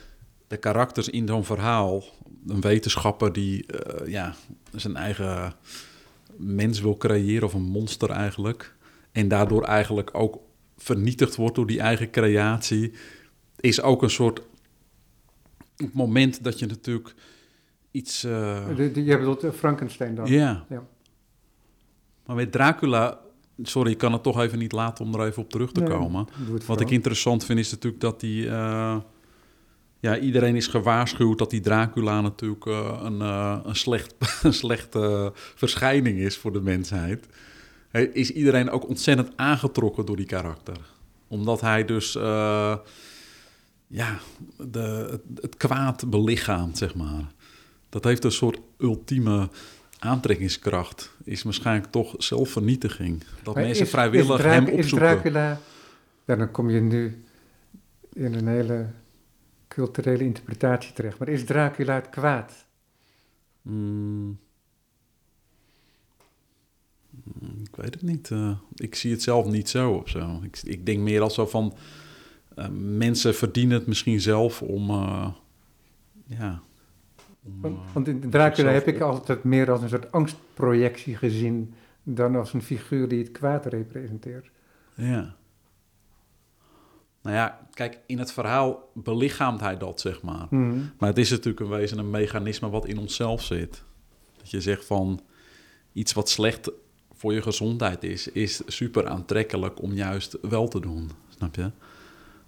[0.47, 2.05] de karakters in zo'n verhaal...
[2.47, 4.35] een wetenschapper die eh, ja,
[4.75, 5.55] zijn eigen
[6.37, 7.47] mens wil creëren...
[7.47, 8.75] of een monster eigenlijk...
[9.13, 10.39] en daardoor eigenlijk ook
[10.77, 12.93] vernietigd wordt door die eigen creatie...
[13.61, 14.43] is ook een soort
[15.93, 17.15] moment dat je natuurlijk
[17.97, 18.21] iets.
[18.21, 20.27] De, de, je bedoelt Frankenstein dan?
[20.27, 20.65] ja.
[20.69, 20.83] Ja.
[22.27, 23.19] Maar met Dracula.
[23.63, 25.89] Sorry, ik kan het toch even niet laten om er even op terug te Nee,
[25.89, 26.27] komen.
[26.67, 28.49] Wat ik interessant vind is natuurlijk dat die.
[28.49, 28.97] eh,
[30.01, 35.33] ja, iedereen is gewaarschuwd dat die Dracula natuurlijk eh, een, eh, een, slecht, een slechte
[35.35, 37.27] verschijning is voor de mensheid.
[38.13, 40.77] Is iedereen ook ontzettend aangetrokken door die karakter.
[41.29, 42.13] Omdat hij dus
[43.89, 44.19] ja,
[44.59, 47.25] de, het, het kwaad belichaamt, zeg maar.
[47.89, 49.49] Dat heeft een soort ultieme
[49.99, 53.25] aantrekkingskracht is waarschijnlijk toch zelfvernietiging.
[53.43, 55.09] Dat Maar mensen is- vrijwillig is Dra- hem Is opzoeken.
[55.09, 55.61] Dracula,
[56.25, 57.25] ja, dan kom je nu
[58.13, 58.87] in een hele
[59.69, 61.19] culturele interpretatie terecht.
[61.19, 62.67] Maar is Dracula het kwaad?
[63.63, 64.39] Mm.
[67.41, 68.31] Mm, Ik weet het niet.
[68.31, 68.57] eh.
[68.75, 70.41] ik zie het zelf niet zo of zo.
[70.43, 71.75] Ik, ik denk meer als zo van...
[72.55, 74.91] eh, mensen verdienen het misschien zelf om...
[74.91, 75.29] eh,
[76.27, 76.63] ja...
[77.61, 82.37] Want, eh, want in Dracula heb ik altijd meer als een soort angstprojectie gezien dan
[82.37, 84.51] als een figuur die het kwaad representeert.
[84.95, 85.35] Ja.
[87.23, 90.47] Nou ja, kijk, in het verhaal belichaamt hij dat, zeg maar.
[90.51, 90.79] Mhm.
[90.99, 93.83] Maar het is natuurlijk een wezen een mechanisme wat in onszelf zit.
[94.37, 95.21] Dat je zegt van
[95.93, 96.71] iets wat slecht
[97.13, 101.11] voor je gezondheid is, is super aantrekkelijk om juist wel te doen.
[101.29, 101.71] Snap je?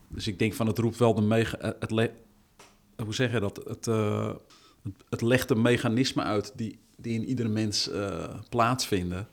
[0.09, 1.59] Dus ik denk van het roept wel de mega.
[1.59, 2.11] eh, Het
[3.05, 3.61] hoe zeg je dat?
[3.69, 4.31] Het, eh,
[5.11, 9.29] het, legt een mechanisme uit die, die in iedere mens eh, plaatsvinden.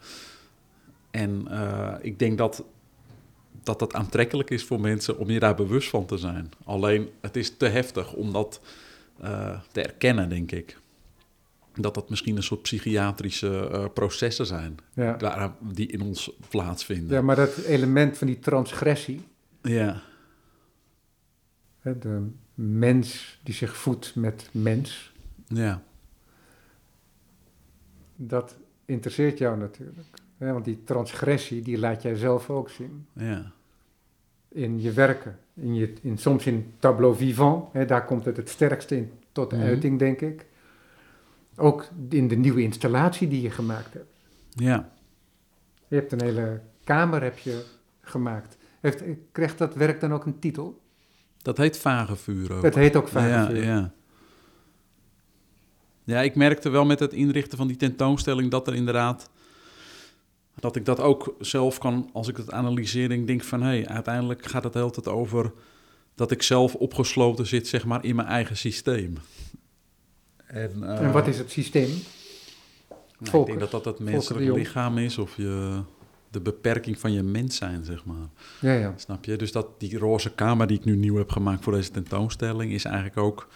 [1.11, 2.63] En eh, ik denk dat
[3.63, 6.49] dat dat aantrekkelijk is voor mensen om je daar bewust van te zijn.
[6.65, 8.61] Alleen het is te heftig om dat
[9.21, 10.77] eh, te erkennen, denk ik.
[11.75, 15.55] Dat dat misschien een soort psychiatrische processen zijn Ja.
[15.61, 17.15] die in ons plaatsvinden.
[17.15, 19.21] ja, maar dat element van die transgressie,
[19.61, 20.01] Ja,
[21.81, 25.11] de mens die zich voedt met mens,
[25.47, 25.81] ja,
[28.15, 30.07] dat interesseert jou natuurlijk.
[30.37, 33.05] Hè, want die transgressie, die laat jij zelf ook zien.
[33.13, 33.51] ja,
[34.49, 35.39] in je werken.
[35.53, 39.49] In je, in, soms in tableau vivant, hè, daar komt het het sterkste in tot
[39.49, 39.65] de Mhm.
[39.65, 40.45] uiting, denk ik.
[41.55, 44.13] Ook in de nieuwe installatie die je gemaakt hebt.
[44.49, 44.93] ja.
[45.87, 47.65] Je hebt een hele kamer heb je
[48.01, 48.57] gemaakt.
[48.79, 50.81] Heeft, krijgt dat werk dan ook een titel?
[51.41, 52.63] Dat heet vage vuur ook.
[52.63, 53.93] Het heet ook vaak ja, ja.
[56.05, 59.29] Ja, ik merkte wel met het inrichten van die tentoonstelling dat er inderdaad...
[60.59, 63.61] dat ik dat ook zelf kan, als ik het analyseer, ik denk van...
[63.61, 65.51] hé, hey, uiteindelijk gaat het de hele tijd over
[66.15, 69.17] dat ik zelf opgesloten zit, zeg maar, in mijn eigen systeem.
[70.45, 71.89] En, eh, En wat is het systeem?
[73.17, 75.81] nou, ik denk dat dat het menselijk lichaam is of je,
[76.31, 78.27] de beperking van je mens zijn, zeg maar.
[78.59, 78.93] Ja, ja.
[78.97, 79.35] Snap je?
[79.35, 82.85] Dus dat die roze kamer die ik nu nieuw heb gemaakt voor deze tentoonstelling is
[82.85, 83.47] eigenlijk ook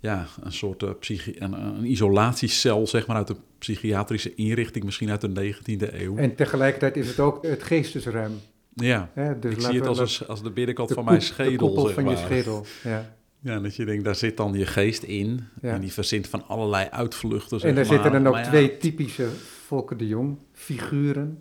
[0.00, 5.10] ja, een soort eh, psychi- een, een isolatiecel, zeg maar, uit een psychiatrische inrichting, misschien
[5.10, 6.16] uit de 19e eeuw.
[6.16, 8.32] En tegelijkertijd is het ook het geestesruim.
[8.74, 9.10] ja?
[9.40, 11.94] Dus ik zie het als, als de binnenkant de van koep- mijn De schedel, zeg
[11.94, 13.14] van je schedel, ja.
[13.42, 15.40] Ja, dat je denkt, daar zit dan je geest in.
[15.62, 15.72] Ja.
[15.74, 17.84] En die verzint van allerlei uitvluchten, En daar maar.
[17.94, 19.28] zitten dan ook ja, twee typische
[19.66, 21.38] Volker de Jong figuren.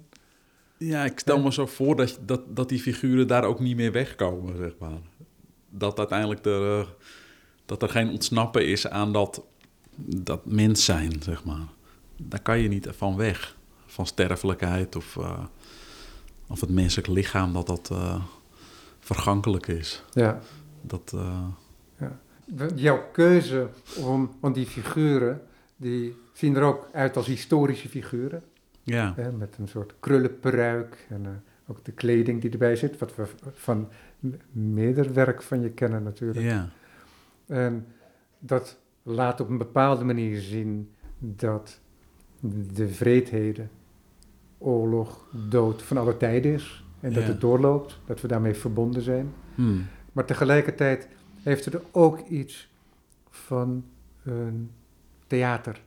[0.78, 3.92] Ja, ik stel me zo voor dat, dat, dat die figuren daar ook niet meer
[3.92, 4.98] wegkomen, zeg maar.
[5.70, 6.88] Dat uiteindelijk er,
[7.70, 9.44] dat er geen ontsnappen is aan dat,
[10.06, 11.68] dat mens zijn, zeg maar.
[12.18, 13.58] Daar kan je niet van weg.
[13.86, 15.44] Van sterfelijkheid of, eh,
[16.48, 18.24] of het menselijk lichaam, dat dat eh,
[19.00, 20.04] vergankelijk is.
[20.14, 20.40] Ja.
[20.82, 21.44] Dat, eh,
[22.76, 25.42] Jouw keuze om, want die figuren,
[25.76, 28.44] die zien er ook uit als historische figuren.
[28.84, 33.26] ja, Hè, met een soort krullenperuik en ook de kleding die erbij zit, wat we
[33.54, 33.88] van
[34.20, 36.46] m- meerder werk van je kennen natuurlijk.
[36.46, 36.70] ja,
[37.50, 37.88] En
[38.40, 41.80] dat laat op een bepaalde manier zien dat
[42.74, 43.70] de vreedheden,
[44.58, 46.84] oorlog, dood van alle tijden is.
[47.00, 47.30] En dat Ja.
[47.30, 49.34] het doorloopt, dat we daarmee verbonden zijn.
[49.56, 49.86] Hmm.
[50.14, 51.08] Maar tegelijkertijd
[51.44, 52.72] heeft het er ook iets
[53.30, 53.86] van
[54.24, 54.72] een
[55.28, 55.82] theater.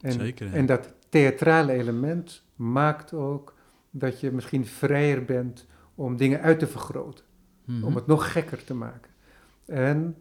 [0.00, 3.54] En, Zeker, en dat theatrale element maakt ook
[3.90, 7.24] dat je misschien vrijer bent om dingen uit te vergroten.
[7.64, 7.84] Mhm.
[7.84, 9.10] Om het nog gekker te maken.
[9.66, 10.16] En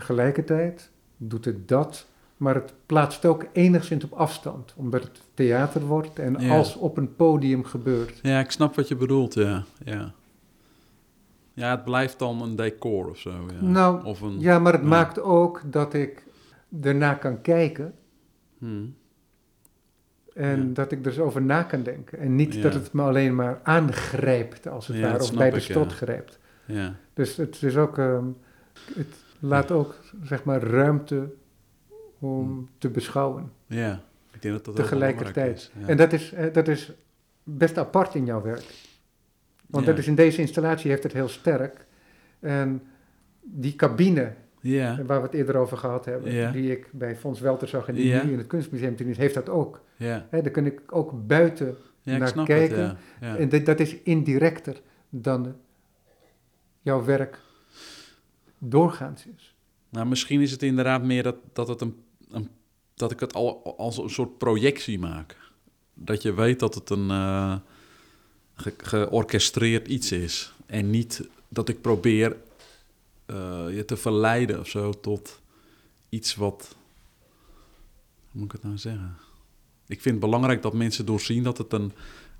[0.00, 4.72] tegelijkertijd doet het dat, maar het plaatst ook enigszins op afstand.
[4.76, 6.56] Omdat het theater wordt en Ja.
[6.56, 8.18] als op een podium gebeurt.
[8.22, 9.64] Ja, ik snap wat je bedoelt, ja.
[9.84, 10.12] Ja,
[11.52, 13.30] ja het blijft dan een decor of zo.
[13.30, 13.66] Ja.
[13.66, 14.88] Nou, of een, Ja, maar het Ja.
[14.88, 16.22] maakt ook dat ik
[16.82, 17.94] ernaar kan kijken
[18.58, 18.94] Hmm.
[20.34, 20.72] en Ja.
[20.74, 22.18] dat ik er eens over na kan denken.
[22.18, 25.92] En niet dat het me alleen maar aangrijpt, als het ware, of bij de stot
[25.92, 26.38] grijpt.
[26.66, 28.24] Ja, Dus het is ook, ehm,
[28.94, 31.32] het laat ook, zeg maar, ruimte
[32.18, 32.68] om Hmm.
[32.78, 33.52] te beschouwen.
[33.66, 34.02] ja.
[34.32, 35.34] Ik denk dat dat Tegelijkertijd.
[35.34, 35.70] belangrijk is.
[35.80, 35.86] Ja.
[35.88, 36.92] En dat is, dat is
[37.42, 38.64] best apart in jouw werk.
[39.66, 39.90] Want Ja.
[39.90, 41.86] dat is in deze installatie heeft het heel sterk.
[42.40, 42.82] En
[43.40, 47.68] die cabine ja, waar we het eerder over gehad hebben, die ik bij Fons Welter
[47.68, 48.22] zag en die Ja.
[48.24, 49.80] nu in het Kunstmuseum te doen is, heeft dat ook.
[49.96, 50.26] ja.
[50.30, 52.96] Daar kun ik ook buiten naar kijken.
[53.18, 53.50] het.
[53.52, 55.56] En dat is indirecter dan
[56.80, 57.38] jouw werk
[58.60, 59.54] doorgaans is.
[59.88, 62.48] Nou, misschien is het inderdaad meer dat, dat het een, een,
[62.94, 65.36] dat ik het al als een soort projectie maak.
[65.94, 67.08] Dat je weet dat het een
[68.54, 70.52] ge- georchestreerd iets is.
[70.66, 72.36] En niet dat ik probeer
[73.26, 75.40] eh, je te verleiden of zo tot
[76.08, 76.76] iets wat.
[78.30, 79.16] Hoe moet ik het nou zeggen?
[79.86, 81.92] Ik vind het belangrijk dat mensen doorzien dat het een,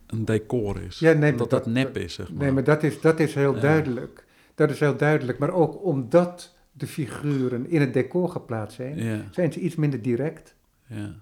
[0.07, 0.99] een decor is.
[0.99, 2.43] Ja, nee, dat dat dat- nep is, zeg maar.
[2.43, 3.61] Nee, maar dat is, dat is heel Ja.
[3.61, 4.25] duidelijk.
[4.55, 5.39] Dat is heel duidelijk.
[5.39, 10.03] Maar ook omdat de figuren in het decor geplaatst zijn, Ja, zijn ze iets minder
[10.03, 10.55] direct.
[10.87, 11.15] ja,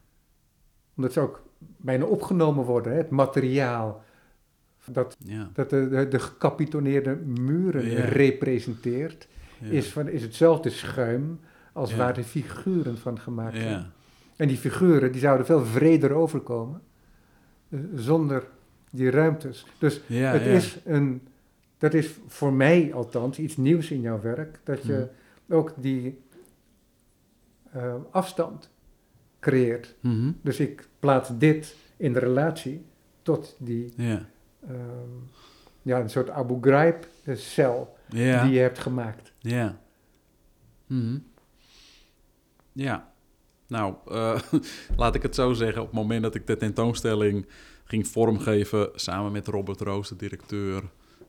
[0.96, 2.92] Omdat ze ook bijna opgenomen worden.
[2.92, 2.98] Hè?
[2.98, 4.02] Het materiaal
[4.92, 5.50] dat, ja.
[5.52, 9.28] dat de, de, de gecapitoneerde muren representeert,
[9.60, 11.40] is, van, is hetzelfde schuim
[11.72, 13.68] als waar de figuren van gemaakt zijn.
[13.68, 13.90] ja.
[14.36, 16.80] En die figuren die zouden veel vreder overkomen
[17.68, 18.44] eh, zonder
[18.90, 19.66] die ruimtes.
[19.78, 21.27] Dus het is een,
[21.78, 25.08] dat is voor mij althans iets nieuws in jouw werk, dat je
[25.48, 26.20] ook die
[27.70, 28.70] eh, afstand
[29.40, 29.94] creëert.
[30.00, 30.32] Mhm.
[30.42, 32.84] Dus ik plaats dit in de relatie
[33.22, 34.28] tot die, Ja.
[34.66, 34.76] ehm,
[35.82, 39.32] ja, een soort Abu Ghraib-cel die je hebt gemaakt.
[39.38, 39.80] Ja.
[40.86, 41.18] Mhm.
[42.72, 43.12] Ja.
[43.66, 44.40] Nou, eh,
[44.96, 45.80] laat ik het zo zeggen.
[45.82, 47.46] Op het moment dat ik de tentoonstelling
[47.84, 48.90] ging vormgeven...
[48.94, 50.82] samen met Robert Roos, de directeur...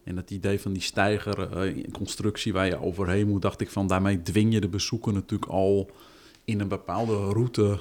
[0.09, 3.41] en het idee van die steiger, eh, waar je overheen moet...
[3.41, 5.91] dacht ik van, daarmee dwing je de bezoeker natuurlijk al...
[6.43, 7.79] in een bepaalde route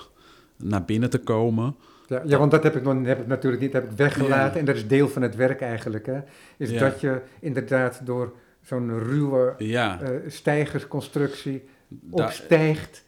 [0.56, 1.74] naar binnen te komen.
[2.06, 4.52] Ja, ja want dat heb ik, nog, heb ik natuurlijk niet heb ik weggelaten.
[4.52, 4.58] Ja.
[4.58, 6.06] En dat is deel van het werk eigenlijk.
[6.06, 6.18] Hè,
[6.56, 6.78] is Ja.
[6.78, 11.64] dat je inderdaad door zo'n ruwe Ja, eh stijgersconstructie
[12.10, 13.04] opstijgt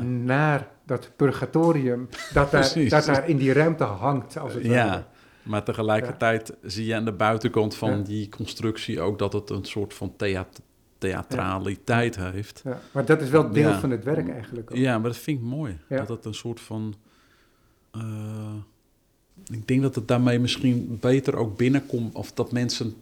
[0.00, 2.08] naar dat purgatorium.
[2.32, 4.74] Dat daar, dat daar in die ruimte hangt, als het ware.
[4.74, 5.06] Ja,
[5.42, 7.96] maar tegelijkertijd zie je aan de buitenkant van Ja.
[8.04, 10.60] die constructie ook dat het een soort van theat
[10.98, 12.60] theatraliteit heeft.
[12.64, 14.76] Ja, maar dat is wel deel van het werk eigenlijk ook.
[14.76, 15.78] Ja, maar dat vind ik mooi.
[15.88, 16.94] Dat het een soort van.
[17.90, 18.54] eh,
[19.50, 22.14] ik denk dat het daarmee misschien beter ook binnenkomt.
[22.14, 22.94] Of dat mensen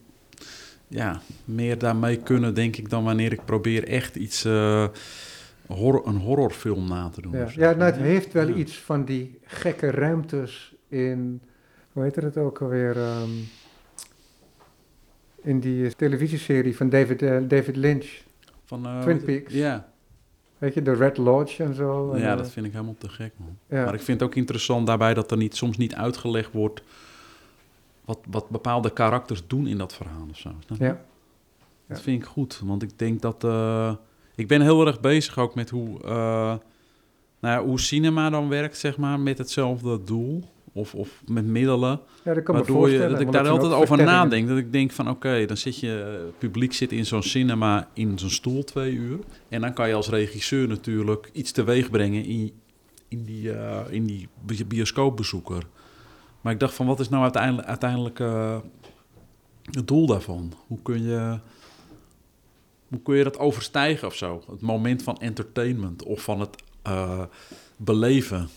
[0.88, 4.44] ja, meer daarmee kunnen, denk ik, dan wanneer ik probeer echt iets.
[4.44, 4.86] eh,
[5.66, 7.32] horror, een horrorfilm na te doen.
[7.32, 11.40] Ja, ja nou, het heeft wel iets van die gekke ruimtes in,
[11.92, 13.30] hoe heet het ook alweer, ehm,
[15.42, 18.22] in die televisieserie van David, eh, David Lynch.
[18.64, 19.52] Van, eh, Twin Peaks.
[19.52, 19.88] Ja,
[20.58, 22.16] Weet je, de Red Lodge en zo.
[22.16, 23.56] Ja, eh, dat vind ik helemaal te gek, man.
[23.68, 23.84] ja.
[23.84, 26.82] Maar ik vind het ook interessant daarbij dat er niet, soms niet uitgelegd wordt
[28.04, 30.48] wat, wat bepaalde karakters doen in dat verhaal of zo.
[30.66, 30.74] Je?
[30.84, 30.88] Ja.
[31.86, 32.02] Dat Ja.
[32.02, 33.44] vind ik goed, want ik denk dat...
[34.34, 36.60] ik ben heel erg bezig ook met hoe, nou
[37.40, 40.44] ja, hoe cinema dan werkt, zeg maar, met hetzelfde doel.
[40.72, 42.00] Of, of met middelen.
[42.24, 44.48] ja, dat kan me Waardoor je, dat ik daar altijd over nadenk.
[44.48, 47.88] Dat ik denk van oké, dan zit je, eh, het publiek zit in zo'n cinema
[47.94, 49.18] in zijn stoel twee uur.
[49.48, 52.52] En dan kan je als regisseur natuurlijk iets teweeg brengen in,
[53.08, 55.62] in die, eh, in die bi- bioscoopbezoeker.
[56.40, 58.58] Maar ik dacht van wat is nou uiteindelijk, uiteindelijk eh,
[59.70, 60.52] het doel daarvan?
[60.66, 61.38] Hoe kun je...
[62.88, 64.42] Hoe kun je dat overstijgen of zo?
[64.50, 66.56] Het moment van entertainment of van het
[67.76, 68.48] beleven.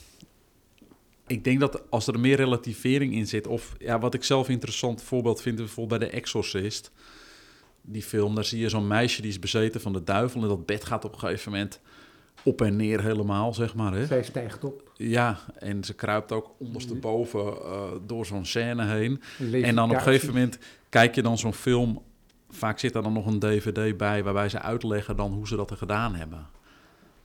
[1.28, 4.54] Ik denk dat als er meer relativering in zit, of ja, wat ik zelf een
[4.54, 6.92] interessant voorbeeld vind, bijvoorbeeld bij The Exorcist,
[7.82, 10.66] die film, daar zie je zo'n meisje die is bezeten van de duivel en dat
[10.66, 11.80] bed gaat op een gegeven moment
[12.44, 13.94] op en neer helemaal, zeg maar.
[13.94, 14.06] Hè?
[14.06, 14.92] Zij stijgt op.
[14.96, 19.22] Ja, en ze kruipt ook ondersteboven eh, door zo'n scène heen.
[19.52, 20.58] En dan op een gegeven moment
[20.90, 22.02] kijk je dan zo'n film.
[22.50, 25.72] Vaak zit er dan nog een DVD bij waarbij ze uitleggen dan hoe ze dat
[25.72, 26.48] er gedaan hebben.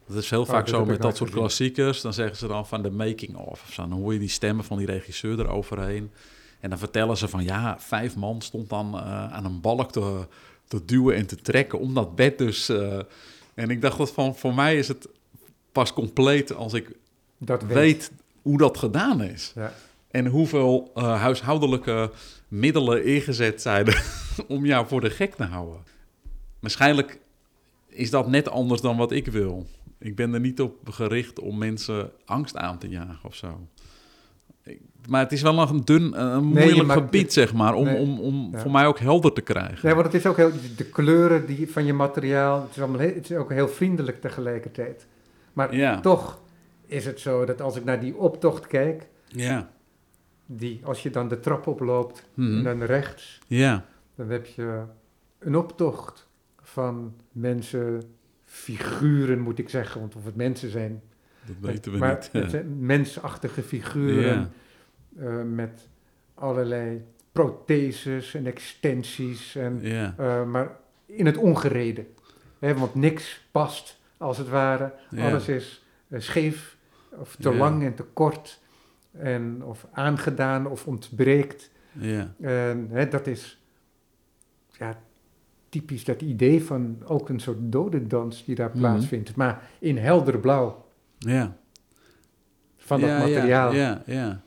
[0.09, 1.45] Dat is heel Oh, vaak zo met dat soort gezien.
[1.45, 2.01] klassiekers.
[2.01, 3.63] Dan zeggen ze dan van de making of.
[3.67, 3.89] of zo.
[3.89, 6.11] Dan hoor je die stemmen van die regisseur eroverheen.
[6.61, 10.27] En dan vertellen ze van ja, vijf man stond dan eh, aan een balk te,
[10.69, 12.69] te duwen en te trekken om dat bed dus.
[12.69, 12.99] eh,
[13.55, 15.09] en ik dacht dat van voor mij is het
[15.73, 16.91] pas compleet als ik
[17.39, 17.73] dat weet.
[17.73, 18.11] weet
[18.43, 19.53] hoe dat gedaan is.
[19.55, 19.73] Ja.
[20.11, 22.11] En hoeveel eh, huishoudelijke
[22.49, 23.95] middelen ingezet zijn
[24.49, 25.79] om jou voor de gek te houden.
[26.61, 27.19] Waarschijnlijk
[27.89, 29.67] is dat net anders dan wat ik wil.
[29.99, 33.69] Ik ben er niet op gericht om mensen angst aan te jagen of zo.
[34.63, 37.75] Ik- Maar het is wel nog een dun, een Nee, moeilijk maakt gebied, zeg maar,
[37.75, 37.97] om, nee.
[38.01, 38.59] om, om Ja.
[38.59, 39.79] voor mij ook helder te krijgen.
[39.87, 43.01] Nee, want het is ook heel, de kleuren die, van je materiaal, het is, allemaal
[43.01, 45.07] heel, het is ook heel vriendelijk tegelijkertijd.
[45.53, 46.41] Maar Ja, toch
[46.87, 49.71] is het zo dat als ik naar die optocht kijk, ja,
[50.47, 52.57] die, als je dan de trap oploopt Mhm.
[52.57, 53.85] en dan rechts, ja,
[54.15, 54.83] dan heb je
[55.39, 56.29] een optocht
[56.63, 58.03] van mensen,
[58.59, 61.03] figuren moet ik zeggen, want of het mensen zijn.
[61.47, 62.43] dat weten we maar niet.
[62.43, 64.53] het zijn mensachtige figuren
[65.19, 65.89] eh, met
[66.35, 72.07] allerlei protheses en extensies en ja, Eh, maar in het ongereden.
[72.59, 74.93] Hè, want niks past, als het ware.
[75.19, 76.77] Alles is eh, scheef
[77.11, 78.61] of te lang en te kort,
[79.11, 81.71] en, of aangedaan of ontbreekt.
[81.93, 83.63] Ja, En hè, dat is
[84.79, 85.01] ja,
[85.69, 88.79] typisch dat idee van ook een soort dodendans die daar Mhm.
[88.79, 89.37] plaatsvindt.
[89.37, 90.85] Maar in helder blauw
[91.19, 91.57] ja.
[92.77, 93.73] van dat ja, materiaal.
[93.75, 94.41] Ja, ja, ja.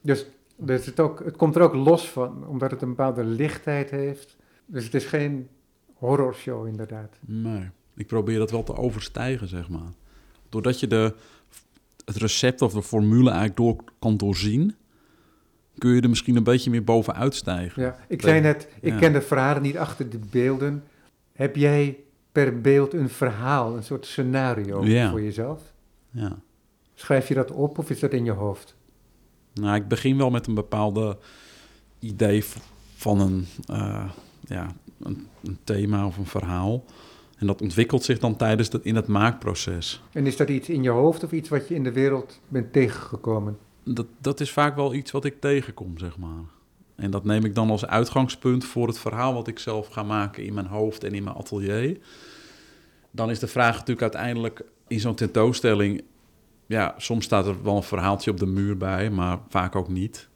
[0.00, 0.26] Dus,
[0.56, 4.36] dus het, ook, het komt er ook los van, omdat het een bepaalde lichtheid heeft.
[4.66, 5.48] Dus het is geen
[5.94, 7.16] horrorshow inderdaad.
[7.20, 9.92] Nee, ik probeer dat wel te overstijgen, zeg maar.
[10.48, 11.14] Doordat je de,
[12.04, 14.74] het recept of de formule eigenlijk door kan doorzien,
[15.78, 17.82] kun je er misschien een beetje meer bovenuit stijgen.
[17.82, 18.98] Ja, ik zei net, ik Ja.
[18.98, 20.84] ken de verhalen niet achter de beelden.
[21.32, 21.96] Heb jij
[22.32, 25.10] per beeld een verhaal, een soort scenario Ja.
[25.10, 25.62] voor jezelf?
[26.10, 26.36] Ja.
[26.94, 28.76] Schrijf je dat op of is dat in je hoofd?
[29.54, 31.18] Nou, ik begin wel met een bepaalde
[31.98, 32.44] idee
[32.96, 34.10] van een, eh,
[34.40, 34.66] ja,
[35.02, 36.84] een, een thema of een verhaal.
[37.38, 40.02] En dat ontwikkelt zich dan tijdens het, in het maakproces.
[40.12, 42.72] En is dat iets in je hoofd of iets wat je in de wereld bent
[42.72, 43.58] tegengekomen?
[43.94, 46.44] Dat, dat is vaak wel iets wat ik tegenkom, zeg maar.
[46.96, 50.44] En dat neem ik dan als uitgangspunt voor het verhaal wat ik zelf ga maken
[50.44, 51.98] in mijn hoofd en in mijn atelier.
[53.10, 56.02] Dan is de vraag natuurlijk uiteindelijk in zo'n tentoonstelling.
[56.66, 60.28] Ja, soms staat er wel een verhaaltje op de muur bij, maar vaak ook niet.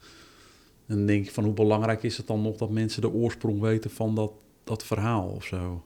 [0.86, 3.60] En dan denk ik van hoe belangrijk is het dan nog dat mensen de oorsprong
[3.60, 4.32] weten van dat,
[4.64, 5.84] dat verhaal of zo.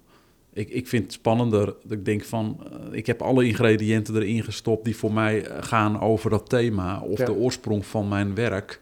[0.56, 4.42] Ik, ik vind het spannender dat ik denk van, eh, ik heb alle ingrediënten erin
[4.44, 7.24] gestopt die voor mij eh, gaan over dat thema of Ja.
[7.24, 8.80] de oorsprong van mijn werk.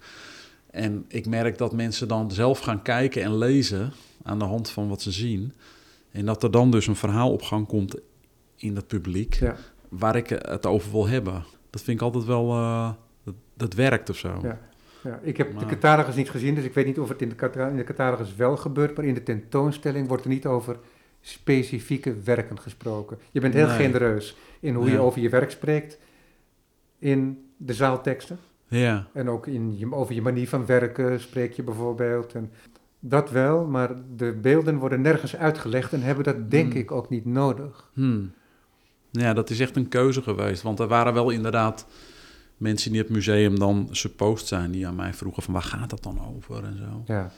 [0.71, 4.89] En ik merk dat mensen dan zelf gaan kijken en lezen aan de hand van
[4.89, 5.53] wat ze zien.
[6.11, 7.97] En dat er dan dus een verhaal op gang komt
[8.57, 9.57] in het publiek Ja,
[9.89, 11.45] waar ik het over wil hebben.
[11.71, 12.91] Dat vind ik altijd wel, eh,
[13.25, 14.39] dat, dat werkt of zo.
[14.43, 14.61] Ja.
[15.05, 15.19] ja.
[15.23, 17.77] Ik heb de catalogus niet gezien, dus ik weet niet of het in de, in
[17.77, 20.77] de catalogus wel gebeurt, maar in de tentoonstelling wordt er niet over
[21.27, 23.19] specifieke werken gesproken.
[23.31, 23.77] Je bent heel Nee.
[23.77, 25.99] genereus in hoe je over je werk spreekt
[26.99, 28.39] in de zaalteksten.
[28.69, 32.33] Ja, En ook in je, over je manier van werken spreek je bijvoorbeeld.
[32.35, 32.51] En
[32.99, 36.81] dat wel, maar de beelden worden nergens uitgelegd en hebben dat denk Hmm.
[36.81, 37.91] ik ook niet nodig.
[37.93, 38.33] Hmm.
[39.11, 40.63] Ja, dat is echt een keuze geweest.
[40.63, 41.87] Want er waren wel inderdaad
[42.57, 44.71] mensen die het museum dan supposed zijn...
[44.71, 47.03] die aan mij vroegen van waar gaat dat dan over en zo.
[47.13, 47.31] Ja.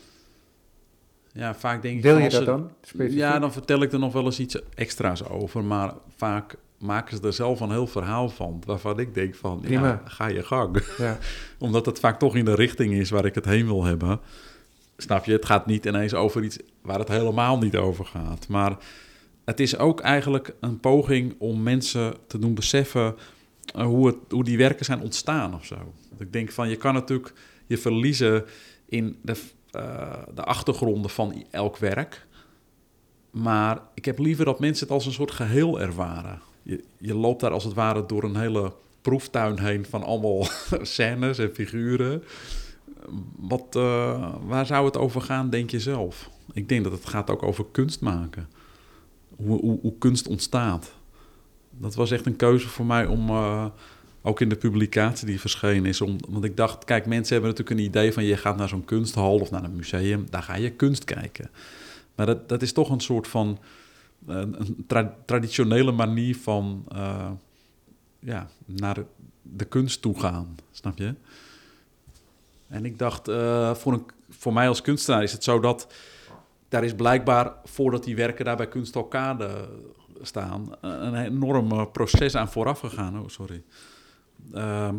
[1.37, 2.03] Ja, vaak denk ik...
[2.03, 2.71] Deel van je dat dan?
[2.83, 3.19] Specifiek?
[3.19, 5.65] Ja, dan vertel ik er nog wel eens iets extra's over.
[5.65, 8.63] Maar vaak maken ze er zelf een heel verhaal van.
[8.67, 9.87] Waarvan ik denk van, Prima.
[9.87, 10.83] ja, ga je gang.
[10.99, 11.19] Ja.
[11.59, 14.21] Omdat het vaak toch in de richting is waar ik het heen wil hebben.
[14.97, 15.33] Snap je?
[15.33, 18.49] Het gaat niet ineens over iets waar het helemaal niet over gaat.
[18.49, 18.77] Maar
[19.45, 23.15] het is ook eigenlijk een poging om mensen te doen beseffen
[23.75, 25.93] eh, hoe, het, hoe die werken zijn ontstaan of zo.
[26.19, 27.33] Ik denk van, je kan natuurlijk
[27.67, 28.45] je verliezen
[28.89, 29.37] in de,
[29.77, 32.27] eh, de achtergronden van elk werk.
[33.31, 36.41] Maar ik heb liever dat mensen het als een soort geheel ervaren.
[36.63, 38.73] Je, je loopt daar als het ware door een hele
[39.03, 40.47] proeftuin heen van allemaal
[40.83, 42.23] scènes en figuren.
[43.37, 46.31] Wat, eh, waar zou het over gaan, denk je zelf?
[46.53, 48.49] Ik denk dat het gaat ook over kunst maken.
[49.37, 50.93] Hoe, hoe, kunst ontstaat.
[51.71, 53.67] Dat was echt een keuze voor mij om, eh,
[54.27, 56.01] ook in de publicatie die verschenen is.
[56.01, 58.25] Om, want ik dacht, kijk, mensen hebben natuurlijk een idee van...
[58.25, 61.51] je gaat naar zo'n kunsthal of naar een museum, daar ga je kunst kijken.
[62.15, 63.59] Maar dat, dat is toch een soort van
[64.27, 67.31] eh, een tra- traditionele manier van eh,
[68.19, 68.97] ja, naar
[69.43, 71.15] de kunst toe gaan, snap je?
[72.69, 75.95] En ik dacht, eh, voor, een, voor mij als kunstenaar is het zo dat
[76.69, 79.69] daar is blijkbaar, voordat die werken daar bij Kunstalkade
[80.23, 83.21] staan, een enorm proces aan vooraf gegaan.
[83.21, 83.63] Oh, sorry.
[84.53, 84.95] Ehm,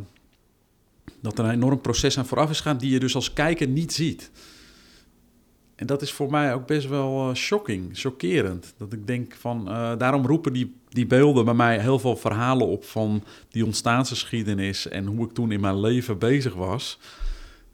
[1.22, 3.94] dat er een enorm proces aan vooraf is gegaan die je dus als kijker niet
[3.94, 4.32] ziet.
[5.76, 8.74] En dat is voor mij ook best wel eh, shocking, chockerend.
[8.78, 12.68] Dat ik denk van, eh, daarom roepen die, die beelden bij mij heel veel verhalen
[12.68, 17.00] op van die ontstaansgeschiedenis en hoe ik toen in mijn leven bezig was.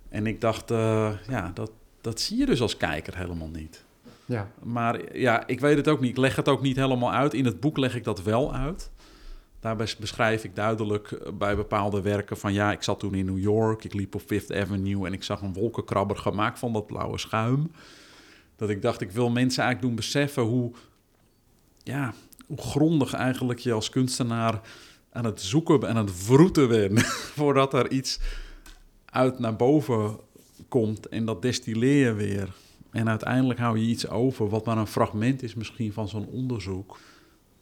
[0.09, 3.83] En ik dacht, eh, ja, dat, dat zie je dus als kijker helemaal niet.
[4.25, 4.51] Ja.
[4.63, 6.09] Maar ja, ik weet het ook niet.
[6.09, 7.33] Ik leg het ook niet helemaal uit.
[7.33, 8.91] In het boek leg ik dat wel uit.
[9.63, 13.39] Daarbij beschrijf ik duidelijk eh, bij bepaalde werken van ja, ik zat toen in New
[13.39, 17.17] York, ik liep op Fifth Avenue en ik zag een wolkenkrabber gemaakt van dat blauwe
[17.17, 17.71] schuim.
[18.55, 20.71] Dat ik dacht, ik wil mensen eigenlijk doen beseffen hoe,
[21.83, 22.13] ja,
[22.45, 24.61] hoe grondig eigenlijk je als kunstenaar
[25.11, 27.03] aan het zoeken en aan het vroeten bent
[27.39, 28.19] voordat er iets
[29.05, 30.17] uit naar boven
[30.67, 32.53] komt en dat destilleer je weer.
[32.91, 36.97] En uiteindelijk hou je iets over wat maar een fragment is misschien van zo'n onderzoek.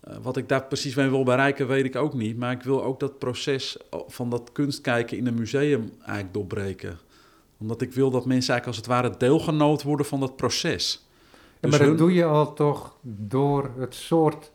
[0.08, 2.38] Uh, wat ik daar precies mee wil bereiken, weet ik ook niet.
[2.38, 3.78] Maar ik wil ook dat proces
[4.08, 7.00] van dat kunstkijken in een museum eigenlijk doorbreken.
[7.60, 11.06] Omdat ik wil dat mensen eigenlijk als het ware deelgenoot worden van dat proces.
[11.32, 14.52] Ja, Dus maar dat hun- doe je al toch door het soort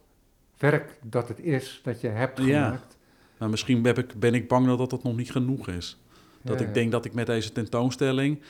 [0.58, 2.64] werk dat het is, dat je hebt Ja.
[2.64, 2.96] gemaakt.
[3.38, 5.98] Nou, misschien heb ik, ben ik bang dat dat nog niet genoeg is.
[6.42, 8.42] Dat Ja, ik denk dat ik met deze tentoonstelling...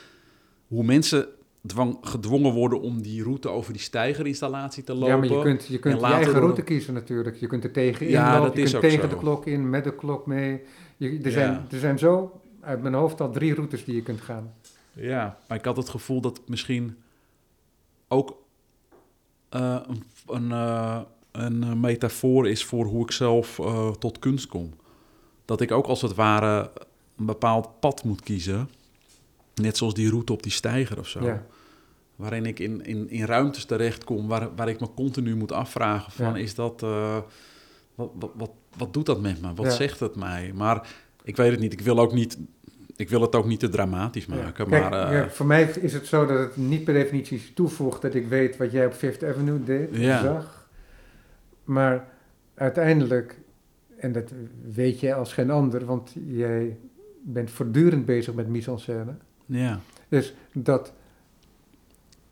[0.68, 1.26] hoe mensen
[1.66, 5.08] dwang, gedwongen worden om die route over die stijgerinstallatie te lopen...
[5.08, 7.36] Ja, maar je kunt, je kunt je eigen worden- route kiezen natuurlijk.
[7.36, 9.14] Je kunt er tegen Ja, inlopen, dat je is kunt ook tegen zo.
[9.14, 10.60] de klok in, met de klok mee.
[10.96, 11.30] Je, er, Ja.
[11.30, 14.52] zijn, er zijn zo uit mijn hoofd al drie routes die je kunt gaan.
[14.92, 16.96] Ja, maar ik had het gevoel dat misschien
[18.08, 18.36] ook
[19.48, 21.00] eh, een, een, eh,
[21.32, 24.70] een metafoor is voor hoe ik zelf eh, tot kunst kom.
[25.44, 26.70] Dat ik ook als het ware
[27.16, 28.70] een bepaald pad moet kiezen.
[29.54, 31.24] Net zoals die route op die steiger of zo.
[31.24, 31.46] Ja.
[32.16, 36.26] Waarin ik in, in, in ruimtes terechtkom waar, waar ik me continu moet afvragen van
[36.26, 36.36] Ja.
[36.36, 36.82] is dat...
[36.82, 37.16] eh,
[37.94, 39.54] wat, wat, wat, wat doet dat met me?
[39.54, 39.72] Wat Ja.
[39.72, 40.52] zegt het mij?
[40.54, 40.88] Maar
[41.22, 41.72] ik weet het niet.
[41.72, 42.38] Ik wil ook niet...
[42.96, 44.52] Ik wil het ook niet te dramatisch maken.
[44.68, 48.14] Kijk, maar, eh, voor mij is het zo dat het niet per definitie toevoegt dat
[48.14, 50.22] ik weet wat jij op Fifth Avenue deed, Ja.
[50.22, 50.68] zag.
[51.64, 52.08] Maar
[52.54, 53.38] uiteindelijk,
[53.96, 54.32] en dat
[54.72, 56.78] weet jij als geen ander, want jij
[57.22, 59.14] bent voortdurend bezig met mise-en-scène.
[59.46, 59.80] ja.
[60.08, 60.92] Dus dat,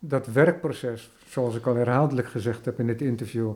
[0.09, 3.52] dat werkproces, zoals ik al herhaaldelijk gezegd heb in dit interview,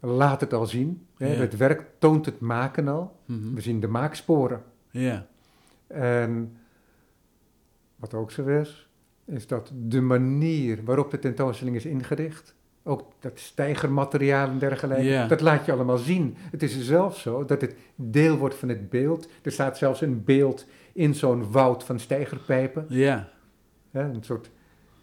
[0.00, 1.06] laat het al zien.
[1.16, 1.32] Hè?
[1.32, 1.38] Ja.
[1.40, 3.16] Het werk toont het maken al.
[3.24, 3.54] Mhm.
[3.54, 4.62] We zien de maaksporen.
[4.90, 5.26] Ja,
[5.86, 6.56] En
[7.96, 8.88] wat ook zo is,
[9.26, 15.26] is dat de manier waarop de tentoonstelling is ingericht, ook dat stijgermateriaal en dergelijke, Ja.
[15.26, 16.34] dat laat je allemaal zien.
[16.50, 19.28] Het is zelfs zo dat het deel wordt van het beeld.
[19.42, 22.86] Er staat zelfs een beeld in zo'n woud van stijgerpijpen.
[22.88, 23.28] ja,
[23.90, 24.50] Hè, een soort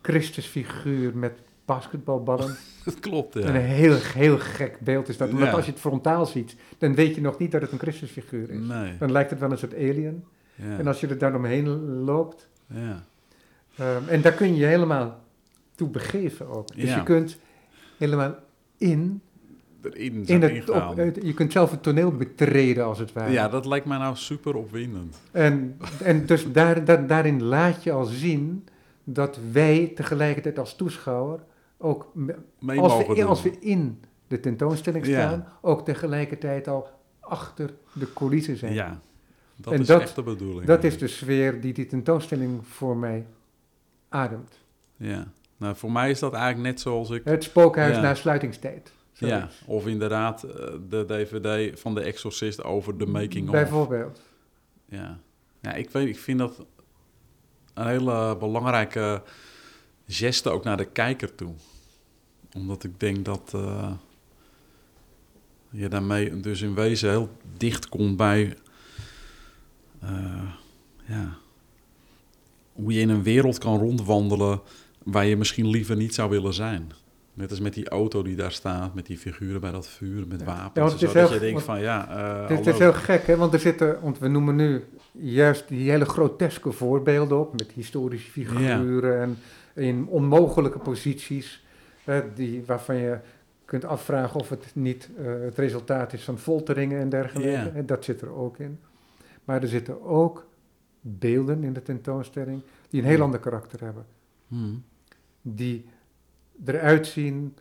[0.05, 1.31] Christusfiguur met
[1.65, 2.55] basketbalballen.
[2.85, 3.35] dat klopt.
[3.35, 3.67] En een Ja.
[3.67, 5.29] heel, heel gek beeld is dat.
[5.29, 5.53] Omdat Ja.
[5.53, 8.59] als je het frontaal ziet, dan weet je nog niet dat het een Christusfiguur is.
[8.59, 10.23] Nee, Dan lijkt het wel een soort alien.
[10.55, 11.67] ja, En als je er dan omheen
[12.03, 13.03] loopt, ja.
[13.77, 15.19] ehm, en daar kun je je helemaal
[15.75, 16.75] toe begeven ook.
[16.75, 16.95] Dus Ja.
[16.95, 17.37] je kunt
[17.97, 18.35] helemaal
[18.77, 19.21] in,
[19.81, 23.31] Erin in het, op, je kunt zelf het toneel betreden als het ware.
[23.31, 25.17] Ja, dat lijkt mij nou super opwindend.
[25.31, 28.65] En, en dus daar, daar- daarin laat je al zien
[29.05, 31.39] dat wij tegelijkertijd als toeschouwer
[31.77, 35.27] ook, me- Mee als mogen we, als we in de tentoonstelling Ja.
[35.27, 36.87] staan, ook tegelijkertijd al
[37.19, 38.73] achter de coulissen zijn.
[38.73, 38.99] Ja,
[39.55, 40.65] dat En is dat- echt de bedoeling.
[40.65, 43.25] Dat is de sfeer die die tentoonstelling voor mij
[44.09, 44.59] ademt.
[44.97, 47.21] Ja, nou voor mij is dat eigenlijk net zoals ik...
[47.23, 48.01] Het spookhuis Ja.
[48.01, 48.91] na sluitingstijd.
[49.13, 53.51] Ja, of inderdaad eh, de DVD van The Exorcist over de making of.
[53.53, 54.21] Bijvoorbeeld.
[54.85, 55.19] Ja.
[55.61, 56.65] ja, ik weet, ik vind dat
[57.75, 59.23] een hele belangrijke
[60.07, 61.53] geste ook naar de kijker toe.
[62.53, 63.91] Omdat ik denk dat eh,
[65.69, 68.57] je daarmee dus in wezen heel dicht komt bij
[69.99, 70.49] eh,
[71.05, 71.37] ja,
[72.73, 74.61] hoe je in een wereld kan rondwandelen
[75.03, 76.91] waar je misschien liever niet zou willen zijn.
[77.35, 80.43] Net als met die auto die daar staat, met die figuren bij dat vuur, met
[80.43, 80.93] wapens.
[80.93, 83.35] Ja, en zo, dat je denkt van ja, eh Het is heel gek, hè?
[83.35, 88.31] want er zitten, want we noemen nu juist die hele groteske voorbeelden op, met historische
[88.31, 89.37] figuren en
[89.73, 91.65] in onmogelijke posities,
[92.03, 93.17] hè, die, waarvan je
[93.65, 97.71] kunt afvragen of het niet eh, het resultaat is van folteringen en dergelijke.
[97.73, 98.79] En dat zit er ook in.
[99.43, 100.45] Maar er zitten ook
[101.01, 104.05] beelden in de tentoonstelling die een heel ander karakter hebben.
[104.47, 104.83] Hmm.
[105.41, 105.85] Die
[106.65, 107.55] eruit zien,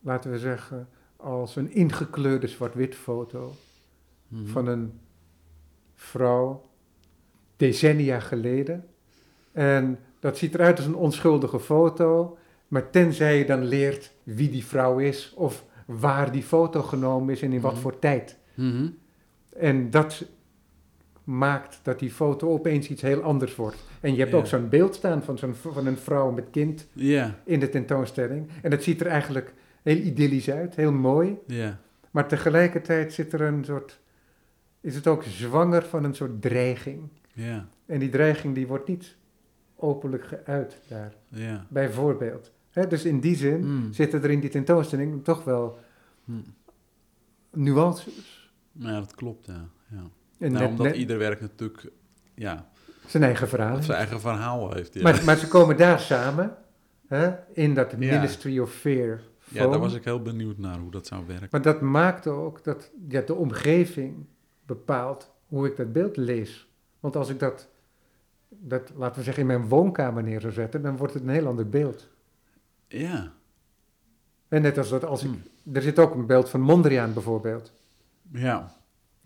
[0.00, 3.52] laten we zeggen, als een ingekleurde zwart-wit foto
[4.28, 4.46] Hmm.
[4.46, 4.92] van een
[5.94, 6.68] vrouw
[7.56, 8.84] decennia geleden.
[9.52, 14.64] En dat ziet eruit als een onschuldige foto, maar tenzij je dan leert wie die
[14.64, 17.80] vrouw is of waar die foto genomen is en in wat Mhm.
[17.80, 18.38] voor tijd.
[18.54, 18.88] Mhm.
[19.56, 20.24] En dat
[21.26, 23.76] maakt dat die foto opeens iets heel anders wordt.
[24.00, 26.86] En je hebt ook zo'n beeld staan van, zo'n, van een vrouw met kind
[27.44, 28.48] in de tentoonstelling.
[28.62, 31.36] En dat ziet er eigenlijk heel idyllisch uit, heel mooi.
[31.46, 34.00] ja, Maar tegelijkertijd zit er een soort,
[34.80, 37.08] is het ook zwanger van een soort dreiging.
[37.32, 39.16] ja, En die dreiging die wordt niet
[39.76, 41.66] openlijk geuit daar, ja.
[41.68, 42.52] bijvoorbeeld.
[42.70, 43.92] Hè, dus in die zin Hmm.
[43.92, 45.78] zitten er in die tentoonstelling toch wel
[46.24, 46.44] Hmm.
[47.50, 48.50] nuances.
[48.72, 49.68] Ja, dat klopt, ja.
[49.90, 50.02] ja.
[50.38, 51.90] En nou, net- omdat net ieder werk natuurlijk
[52.34, 52.68] ja,
[53.06, 53.82] zijn eigen verhaal.
[53.82, 54.94] zijn eigen verhaal heeft.
[54.94, 56.56] Ja, Maar, maar ze komen daar samen,
[57.06, 57.96] hè, in dat Ja.
[57.98, 59.20] Ministry of Fear.
[59.48, 61.48] ja daar was ik heel benieuwd naar hoe dat zou werken.
[61.50, 64.26] Maar dat maakt ook dat ja, de omgeving
[64.66, 66.68] bepaalt hoe ik dat beeld lees.
[67.00, 67.68] Want als ik dat,
[68.48, 71.46] dat, laten we zeggen, in mijn woonkamer neer zou zetten, dan wordt het een heel
[71.46, 72.08] ander beeld.
[72.88, 73.32] Ja.
[74.48, 75.74] En net als dat als ik, Hmm.
[75.74, 77.72] er zit ook een beeld van Mondriaan bijvoorbeeld.
[78.32, 78.74] Ja,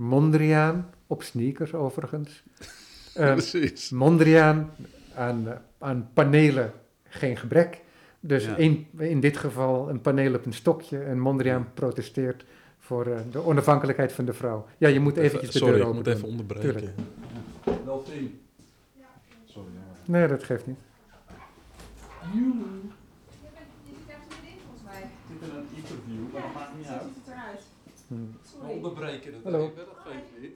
[0.04, 2.42] Mondriaan, op sneakers overigens.
[3.14, 3.90] Eh, precies.
[3.90, 4.70] Mondriaan
[5.14, 5.46] aan,
[5.78, 6.72] aan panelen
[7.04, 7.82] geen gebrek.
[8.20, 8.56] Dus Ja.
[8.56, 10.98] in, in dit geval een paneel op een stokje.
[10.98, 11.70] En Mondriaan Ja.
[11.74, 12.44] protesteert
[12.78, 14.66] voor eh, de onafhankelijkheid van de vrouw.
[14.78, 16.14] Ja, je moet eventjes de Sorry, deur ik open moet doen.
[16.14, 16.70] even onderbreken.
[16.70, 16.94] Tuurlijk.
[17.84, 18.40] Wel Tim.
[19.44, 19.68] Sorry.
[20.04, 20.78] Nee, dat geeft niet.
[22.32, 22.38] Je
[23.42, 25.02] zit echt middenin volgens mij.
[25.28, 27.02] Dit is een interview, maar dat maakt niet Zo uit.
[27.02, 27.62] ziet het eruit.
[28.08, 28.14] Hm.
[28.70, 29.64] Onderbreken dat Hallo.
[29.64, 30.50] even, dat geeft niet.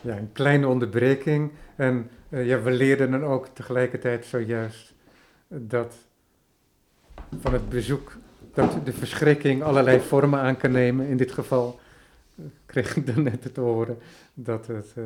[0.00, 1.50] Ja, een kleine onderbreking.
[1.76, 4.94] En eh, ja, we leerden dan ook tegelijkertijd zojuist
[5.48, 5.94] dat
[7.40, 8.16] van het bezoek
[8.54, 11.06] dat de verschrikking allerlei vormen aan kan nemen.
[11.06, 11.80] In dit geval
[12.36, 13.98] eh, kreeg ik dan net te horen
[14.34, 15.04] dat het eh,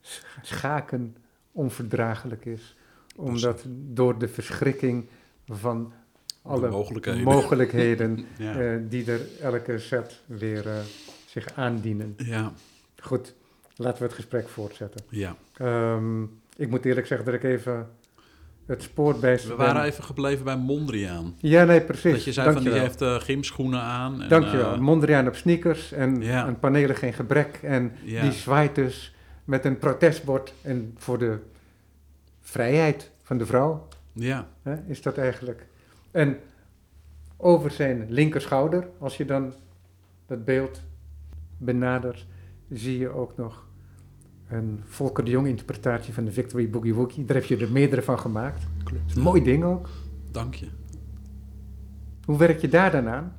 [0.00, 1.16] sch- schaken
[1.52, 2.76] onverdraaglijk is.
[3.16, 5.08] Omdat door de verschrikking
[5.46, 5.92] van
[6.42, 7.22] alle mogelijkheden.
[7.22, 8.60] mogelijkheden Ja.
[8.60, 10.74] eh, die er elke set weer eh,
[11.26, 12.14] zich aandienen.
[12.16, 12.52] ja,
[13.02, 13.34] Goed,
[13.76, 15.00] laten we het gesprek voortzetten.
[15.08, 15.36] ja.
[15.56, 16.22] Ehm,
[16.56, 17.88] ik moet eerlijk zeggen dat ik even
[18.66, 21.34] het spoor bij We waren even gebleven bij Mondriaan.
[21.38, 22.12] Ja, nee, precies.
[22.12, 24.22] Dat je zei van die heeft eh, gymschoenen aan.
[24.22, 24.80] En, Dankjewel.
[24.80, 26.42] Mondriaan op sneakers en Ja.
[26.44, 27.58] aan panelen geen gebrek.
[27.62, 28.22] En Ja.
[28.22, 29.14] die zwaait dus
[29.44, 31.38] met een protestbord en voor de
[32.40, 35.66] vrijheid van de vrouw ja, hè, is dat eigenlijk.
[36.12, 36.36] En
[37.36, 39.52] over zijn linkerschouder, als je dan
[40.26, 40.80] dat beeld
[41.58, 42.26] benadert,
[42.70, 43.66] zie je ook nog
[44.48, 47.24] een Volker de Jong interpretatie van de Victory Boogie Woogie.
[47.24, 48.66] Daar heb je er meerdere van gemaakt.
[48.84, 49.16] klopt.
[49.16, 49.88] Een mooi ding ook.
[50.30, 50.66] Dank je.
[52.24, 53.36] Hoe werk je daar dan aan?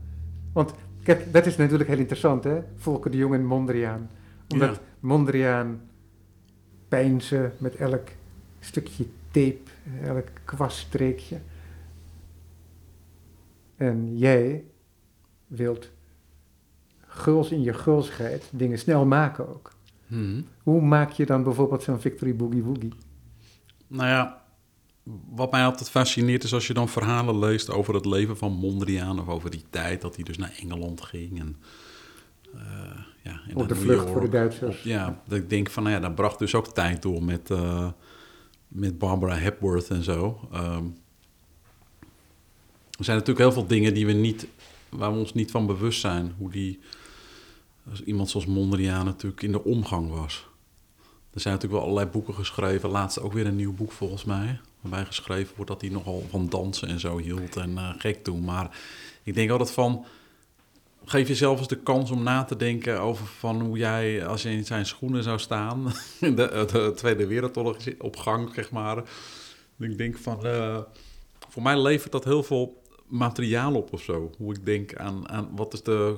[0.53, 2.59] Want kijk, dat is natuurlijk heel interessant, hè?
[2.75, 4.09] Volker de Jong en Mondriaan.
[4.49, 4.81] Omdat Ja.
[4.99, 5.81] Mondriaan
[6.87, 8.07] pijnzen met elk
[8.59, 9.71] stukje tape,
[10.03, 11.37] elk kwaststreekje.
[13.83, 14.63] En jij
[15.47, 15.91] wilt
[17.07, 19.71] guls in je gulsigheid dingen snel maken ook.
[20.07, 20.41] Mhm.
[20.63, 22.93] Hoe maak je dan bijvoorbeeld zo'n Victory Boogie Woogie?
[23.87, 24.41] Nou ja,
[25.29, 29.19] wat mij altijd fascineert is als je dan verhalen leest over het leven van Mondriaan
[29.19, 31.55] of over die tijd dat hij dus naar Engeland ging en
[32.53, 32.61] eh,
[33.23, 34.11] ja, en Op de vlucht York.
[34.11, 34.77] voor de Duitsers.
[34.77, 37.51] Op- ja, dat ik denk van, nou ja, daar bracht dus ook tijd door met,
[37.51, 37.87] eh,
[38.67, 40.47] met Barbara Hepworth en zo.
[40.51, 40.83] Ehm,
[42.97, 44.47] er zijn natuurlijk heel veel dingen die we niet,
[44.89, 46.33] waar we ons niet van bewust zijn.
[46.37, 46.79] Hoe die,
[48.05, 50.47] iemand zoals Mondriaan natuurlijk in de omgang was.
[51.33, 52.89] Er zijn natuurlijk wel allerlei boeken geschreven.
[52.89, 54.59] Laatst ook weer een nieuw boek volgens mij.
[54.81, 58.43] Waarbij geschreven wordt dat hij nogal van dansen en zo hield en eh, gek doen.
[58.43, 58.77] Maar
[59.23, 60.05] ik denk altijd van...
[61.05, 64.49] Geef jezelf eens de kans om na te denken over van hoe jij, als je
[64.49, 65.83] in zijn schoenen zou staan,
[66.19, 69.03] de, de Tweede Wereldoorlog op gang, zeg maar.
[69.79, 70.77] Ik denk van, eh,
[71.49, 72.82] voor mij levert dat heel veel
[73.13, 74.31] materiaal op of zo.
[74.37, 76.15] Hoe ik denk aan, aan wat, is de,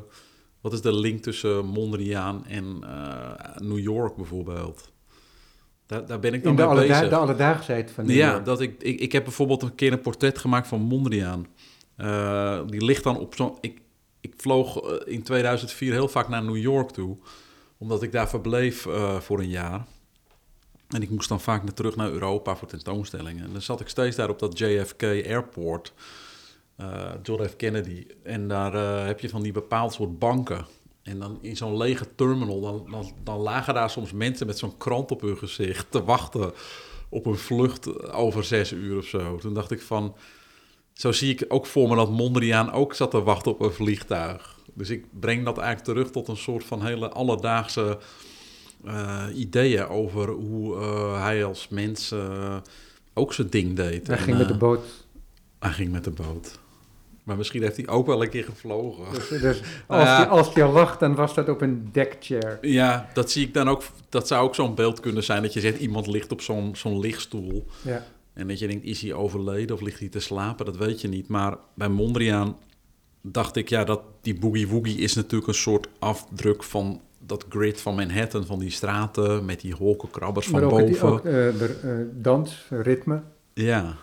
[0.61, 4.91] wat is de link tussen Mondriaan en eh, New York bijvoorbeeld.
[5.85, 7.09] Daar, daar ben ik dan In de, mee bezig.
[7.09, 8.45] de alledaagsheid van New Ja, York.
[8.45, 11.47] dat ik, ik, ik heb bijvoorbeeld een keer een portret gemaakt van Mondriaan.
[11.95, 13.57] Eh, die ligt dan op zo'n...
[13.61, 13.81] Ik,
[14.21, 17.17] ik vloog eh, in 2004 heel vaak naar New York toe,
[17.77, 18.87] omdat ik daar verbleef
[19.19, 19.85] voor een jaar.
[20.89, 23.45] En ik moest dan vaak naar, terug naar Europa voor tentoonstellingen.
[23.45, 25.93] En dan zat ik steeds daar op dat JFK Airport,
[26.76, 27.55] eh, John F.
[27.55, 28.05] Kennedy.
[28.23, 30.65] En daar eh, heb je van die bepaald soort banken.
[31.03, 34.78] En dan in zo'n lege terminal, dan, dan, dan lagen daar soms mensen met zo'n
[34.78, 36.53] krant op hun gezicht te wachten
[37.09, 39.38] op een vlucht over zes uur of zo.
[39.38, 40.15] Toen dacht ik van,
[40.93, 44.59] zo zie ik ook voor me dat Mondriaan ook zat te wachten op een vliegtuig.
[44.73, 47.97] Dus ik breng dat eigenlijk terug tot een soort van hele alledaagse
[48.86, 50.78] eh, ideeën over hoe
[51.15, 52.13] hij als mens
[53.13, 54.07] ook zijn ding deed.
[54.07, 55.05] Hij En, ging met de boot.
[55.59, 56.59] Hij ging met de boot.
[57.26, 59.05] Maar misschien heeft hij ook wel een keer gevlogen.
[59.13, 60.19] Dus, dus als, ja.
[60.19, 62.57] je, als je lacht, dan was dat op een deckchair.
[62.61, 63.84] Ja, dat zie ik dan ook.
[64.09, 66.99] Dat zou ook zo'n beeld kunnen zijn dat je zegt iemand ligt op zo'n zo'n
[66.99, 67.65] lichtstoel.
[67.82, 68.05] Ja.
[68.34, 70.65] En dat je denkt, is hij overleden of ligt hij te slapen?
[70.65, 71.28] Dat weet je niet.
[71.28, 72.57] Maar bij Mondriaan
[73.21, 77.82] dacht ik, ja, dat die boogie woogie is natuurlijk een soort afdruk van dat grid
[77.82, 81.07] van Manhattan, van die straten met die wolkenkrabbers van boven.
[81.07, 83.21] ook eh, de eh, dans, ritme.
[83.53, 83.95] Ja,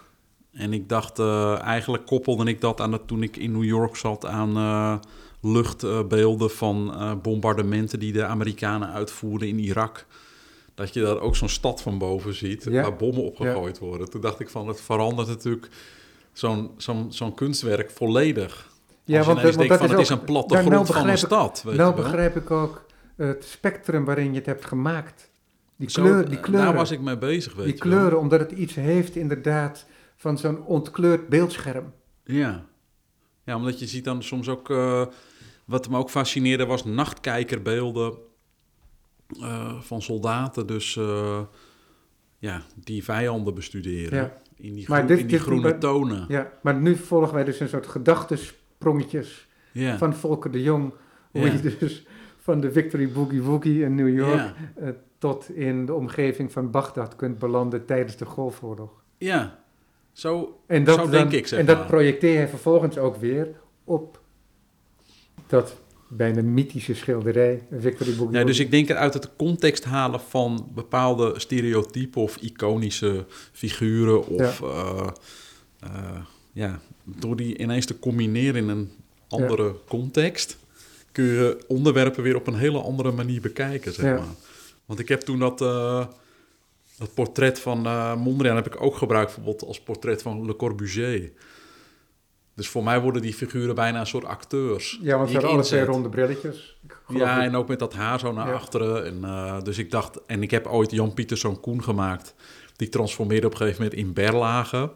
[0.52, 3.96] en ik dacht, eh, eigenlijk koppelde ik dat aan het toen ik in New York
[3.96, 4.94] zat aan eh,
[5.40, 10.06] luchtbeelden van eh, bombardementen die de Amerikanen uitvoerden in Irak.
[10.74, 12.82] Dat je daar ook zo'n stad van boven ziet Ja.
[12.82, 14.10] waar bommen opgegooid worden.
[14.10, 15.68] Toen dacht ik van, het verandert natuurlijk
[16.32, 18.70] zo'n zo'n zo'n kunstwerk volledig.
[19.04, 21.62] Ja, Als je ineens denkt van, het is een platte grond van een stad.
[21.64, 22.84] Weet nou begrijp ik ook
[23.16, 25.30] het spectrum waarin je het hebt gemaakt.
[25.76, 26.66] Die, kleur, die kleuren.
[26.66, 27.82] Daar was ik mee bezig, weet die wel.
[27.98, 29.86] kleuren, omdat het iets heeft inderdaad
[30.22, 31.92] van zo'n ontkleurd beeldscherm.
[32.24, 32.66] Ja.
[33.44, 34.70] ja, omdat je ziet dan soms ook...
[34.70, 35.06] eh,
[35.64, 38.14] wat me ook fascineerde was nachtkijkerbeelden
[39.40, 40.66] eh, van soldaten.
[40.66, 41.40] Dus eh,
[42.38, 44.18] ja, die vijanden bestuderen.
[44.18, 44.36] Ja.
[44.56, 46.24] in die, groen- dit- in die groene tonen.
[46.28, 49.98] Ja, maar nu volgen wij dus een soort gedachtensprongetjes Ja.
[49.98, 50.92] van Volker de Jong.
[51.30, 52.06] Hoe je dus
[52.38, 54.54] van de Victory Boogie Woogie in New York
[55.18, 59.02] tot in de omgeving van Bagdad kunt belanden tijdens de Golfoorlog.
[59.18, 59.61] ja,
[60.12, 63.48] zo, En dat, Zo dan- denk ik, zeg en dat projecteer je vervolgens ook weer
[63.84, 64.20] op
[65.46, 65.76] dat
[66.08, 67.62] bijna mythische schilderij,
[68.30, 74.26] Ja, dus ik denk het uit het context halen van bepaalde stereotypen of iconische figuren.
[74.26, 75.12] Of ja.
[76.52, 78.90] ja, door die ineens te combineren in een
[79.28, 80.56] andere context,
[81.12, 84.14] kun je onderwerpen weer op een hele andere manier bekijken, zeg Ja.
[84.14, 84.34] maar.
[84.86, 86.06] Want ik heb toen dat, eh,
[87.02, 91.32] dat portret van eh, Mondriaan heb ik ook gebruikt, bijvoorbeeld als portret van Le Corbusier.
[92.54, 94.98] Dus voor mij worden die figuren bijna een soort acteurs.
[95.02, 96.76] Ja, want die ze hadden alle twee ronde brilletjes.
[97.08, 98.52] Ja, en ook met dat haar zo naar Ja.
[98.52, 99.04] achteren.
[99.06, 102.34] En, eh, dus ik dacht, en ik heb ooit Jan Pieterszoon Koen gemaakt.
[102.76, 104.90] Die transformeerde op een gegeven moment in berlage.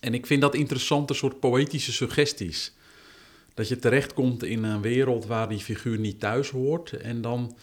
[0.00, 2.74] En ik vind dat interessante soort poëtische suggesties.
[3.54, 6.92] Dat je terechtkomt in een wereld waar die figuur niet thuis hoort.
[6.92, 7.56] En dan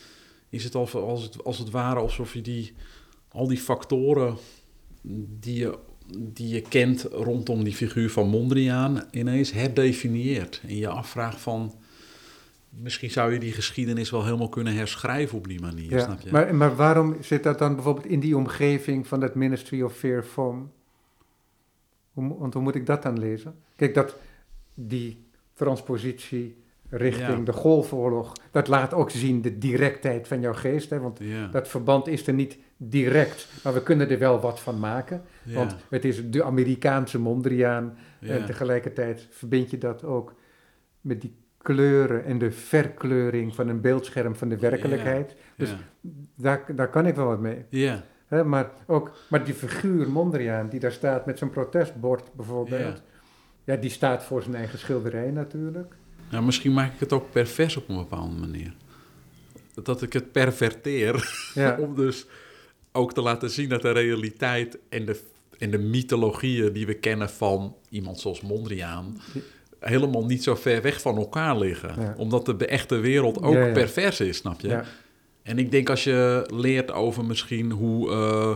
[0.51, 2.73] is het als, als, het, als het ware alsof je die,
[3.27, 4.35] al die factoren
[5.39, 5.77] die je,
[6.17, 10.61] die je kent rondom die figuur van Mondriaan ineens herdefinieert.
[10.67, 11.73] En je afvraagt van,
[12.69, 16.31] misschien zou je die geschiedenis wel helemaal kunnen herschrijven op die manier, Ja, snap je?
[16.31, 20.25] maar, maar waarom zit dat dan bijvoorbeeld in die omgeving van dat Ministry of Fear?
[20.35, 20.63] Hoe,
[22.13, 23.55] mo- want hoe moet ik dat dan lezen?
[23.75, 24.15] Kijk, dat,
[24.73, 25.23] die
[25.53, 26.55] transpositie
[26.91, 27.43] richting Ja.
[27.43, 30.89] de Golfoorlog, dat laat ook zien de directheid van jouw geest.
[30.89, 30.99] Hè?
[30.99, 34.79] Want ja, dat verband is er niet direct, maar we kunnen er wel wat van
[34.79, 35.21] maken.
[35.43, 40.35] ja, Want het is de Amerikaanse Mondriaan en tegelijkertijd verbind je dat ook
[41.01, 45.35] met die kleuren en de verkleuring van een beeldscherm van de werkelijkheid.
[45.55, 45.75] dus
[46.35, 47.65] Daar, daar kan ik wel wat mee.
[47.69, 53.03] ja, Hè, maar, ook, maar die figuur Mondriaan, die daar staat met zijn protestbord bijvoorbeeld,
[53.63, 53.75] ja.
[53.75, 55.95] die staat voor zijn eigen schilderij natuurlijk.
[56.31, 58.73] Ja, misschien maak ik het ook pervers op een bepaalde manier.
[59.83, 62.25] Dat ik het perverteer Ja, om dus
[62.91, 65.21] ook te laten zien dat de realiteit en de,
[65.57, 69.21] en de mythologieën die we kennen van iemand zoals Mondriaan
[69.81, 72.01] helemaal niet zo ver weg van elkaar liggen.
[72.01, 72.13] Ja.
[72.17, 74.81] Omdat de echte wereld ook Ja, pervers is, snap je?
[75.43, 78.11] En ik denk als je leert over misschien hoe...
[78.11, 78.55] eh,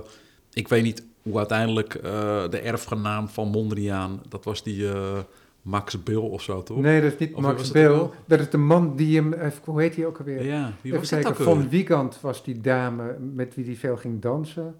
[0.53, 4.21] ik weet niet hoe uiteindelijk eh, de erfgenaam van Mondriaan...
[4.29, 5.17] dat was die eh,
[5.65, 6.77] Max Bill of zo, toch?
[6.81, 7.83] nee, dat is niet Of Max Bill.
[7.89, 8.13] wel?
[8.25, 10.43] Dat is de man die hem, hoe heet hij ook alweer?
[10.45, 11.69] Ja, wie was kijken, Van?
[11.69, 14.75] Wiegand was die dame met wie die veel ging dansen.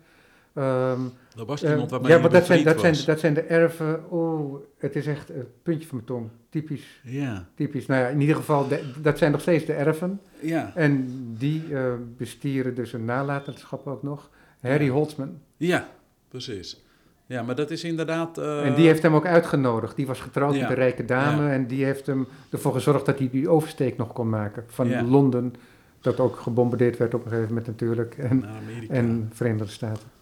[0.54, 1.00] Ehm,
[1.36, 3.42] Dat was eh, iemand waarmee ja, hij maar dat zijn, dat, zijn, dat zijn de
[3.42, 4.10] erven.
[4.12, 6.30] Oh, het is echt een puntje van mijn tong.
[6.50, 7.86] Typisch, Ja, typisch.
[7.86, 10.22] Nou ja, in ieder geval, de- dat zijn nog steeds de erven.
[10.40, 11.08] ja, En
[11.38, 14.30] die eh, bestieren dus een nalatenschap ook nog.
[14.62, 14.92] Harry Ja.
[14.92, 15.40] Holtzman.
[15.58, 15.88] ja,
[16.28, 16.84] precies.
[17.26, 18.38] Ja, maar dat is inderdaad...
[18.38, 19.96] eh, en die heeft hem ook uitgenodigd.
[19.96, 20.62] Die was getrouwd ja.
[20.62, 21.44] met een rijke dame.
[21.44, 21.52] Ja.
[21.52, 24.64] En die heeft hem ervoor gezorgd dat hij die oversteek nog kon maken.
[24.68, 25.04] Van Ja.
[25.04, 25.54] Londen,
[26.02, 28.18] dat ook gebombardeerd werd op een gegeven moment natuurlijk.
[28.18, 28.46] En,
[28.90, 30.14] en Verenigde Staten.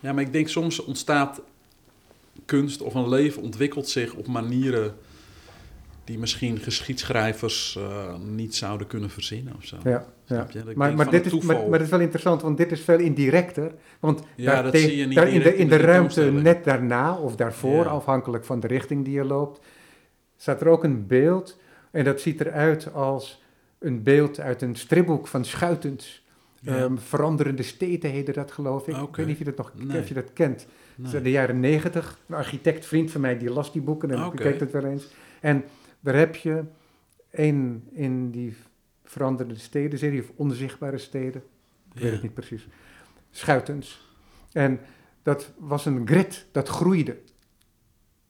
[0.00, 1.40] Ja, maar ik denk soms ontstaat
[2.44, 4.94] kunst of een leven ontwikkelt zich op manieren
[6.06, 9.76] die misschien geschiedschrijvers eh, niet zouden kunnen verzinnen of zo.
[9.84, 10.04] Ja, ja.
[10.24, 10.58] Snap je?
[10.58, 12.98] Dat ik Maar, maar, dit is, maar, dit is wel interessant, want dit is veel
[12.98, 13.72] indirecter.
[14.00, 16.64] Want Ja, daar dat zie je niet daar in de, in de de ruimte net
[16.64, 17.90] daarna of daarvoor, Ja.
[17.90, 19.60] afhankelijk van de richting die je loopt,
[20.36, 21.58] staat er ook een beeld.
[21.90, 23.42] En dat ziet eruit als
[23.78, 26.24] een beeld uit een stripboek van Schuitens.
[26.60, 26.76] Ja.
[26.76, 28.96] Ehm, veranderende steden heette dat, geloof ik.
[28.96, 30.00] Ik weet niet of je dat nog Nee.
[30.00, 30.66] of je dat kent.
[30.96, 31.12] Nee.
[31.12, 32.18] Dat de jaren negentig.
[32.28, 34.36] Een architect, vriend van mij, die las die boeken en Oké.
[34.36, 35.06] bekijkt het wel eens.
[35.40, 35.64] En
[36.06, 36.64] daar heb je
[37.30, 38.56] één in die
[39.04, 41.42] veranderende steden, serie of onzichtbare steden.
[41.94, 42.68] Ik weet het niet precies.
[43.30, 44.14] Schuitens.
[44.52, 44.80] En
[45.22, 47.18] dat was een grid, dat groeide.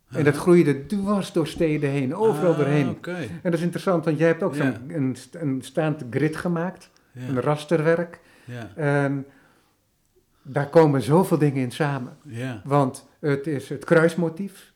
[0.08, 2.98] En dat groeide dwars door steden heen, overal Ah, doorheen.
[3.04, 7.40] En dat is interessant, want jij hebt ook zo'n een, een staand grid gemaakt, een
[7.40, 8.20] rasterwerk.
[8.44, 8.74] Ja.
[8.74, 9.26] En
[10.42, 12.16] daar komen zoveel dingen in samen.
[12.64, 14.72] Want het is het kruismotief.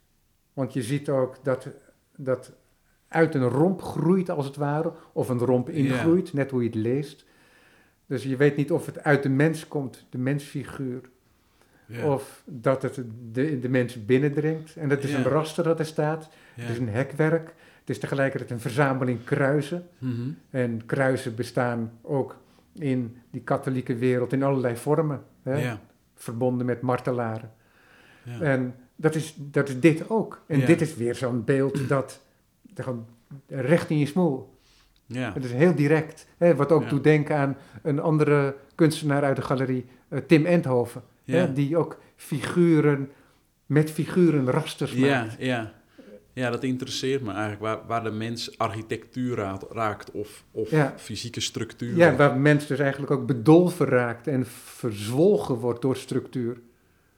[0.52, 1.68] Want je ziet ook dat,
[2.16, 2.52] dat
[3.10, 4.92] uit een romp groeit als het ware.
[5.12, 7.24] Of een romp ingroeit, net hoe je het leest.
[8.06, 11.00] Dus je weet niet of het uit de mens komt, de mensfiguur.
[12.04, 13.02] Of dat het
[13.32, 14.76] de, de mens binnendringt.
[14.76, 16.28] En dat is een raster dat er staat.
[16.54, 17.54] Het is een hekwerk.
[17.80, 19.86] Het is tegelijkertijd een verzameling kruisen.
[19.98, 20.30] Mhm.
[20.50, 22.36] En kruisen bestaan ook
[22.72, 25.22] in die katholieke wereld in allerlei vormen.
[25.42, 25.62] Hè?
[25.62, 25.80] Ja.
[26.14, 27.52] Verbonden met martelaren.
[28.22, 28.40] Ja.
[28.40, 30.42] En dat is, dat is dit ook.
[30.46, 32.20] En dit is weer zo'n beeld dat
[32.74, 32.86] dat
[33.46, 34.54] recht in je smoel.
[35.06, 35.32] Ja.
[35.32, 36.26] Het is heel direct.
[36.38, 36.88] Hè, wat ook Ja.
[36.88, 41.02] doet denken aan een andere kunstenaar uit de galerie, eh, Tim Endhoven.
[41.24, 41.36] Ja.
[41.36, 43.10] hè, die ook figuren
[43.66, 45.36] met figuren rasters Ja, maakt.
[45.38, 45.72] ja.
[46.32, 47.60] ja, dat interesseert me eigenlijk.
[47.62, 50.94] Waar, waar de mens architectuur raakt, raakt of, of Ja.
[50.96, 51.96] fysieke structuur.
[51.96, 56.60] Ja, waar mens dus eigenlijk ook bedolven raakt en verzwolgen wordt door structuur.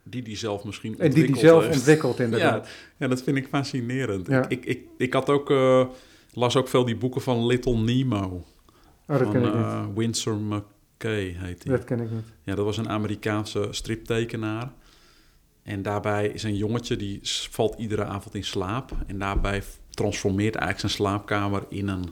[0.02, 1.76] Die die zelf misschien En die die ontwikkeld zelf heeft.
[1.76, 2.68] ontwikkelt inderdaad.
[2.96, 4.26] Ja, dat vind ik fascinerend.
[4.26, 4.48] Ja.
[4.48, 5.86] Ik, ik, ik, had ook, eh,
[6.32, 8.24] las ook veel die boeken van Little Nemo.
[8.24, 9.64] Oh, dat van ken ik niet.
[9.64, 11.76] eh, Winsor McKay heet hij.
[11.76, 12.24] Dat ken ik niet.
[12.42, 14.72] Ja, dat was een Amerikaanse striptekenaar.
[15.62, 18.90] En daarbij is een jongetje die valt iedere avond in slaap.
[19.06, 22.10] En daarbij transformeert eigenlijk zijn slaapkamer in een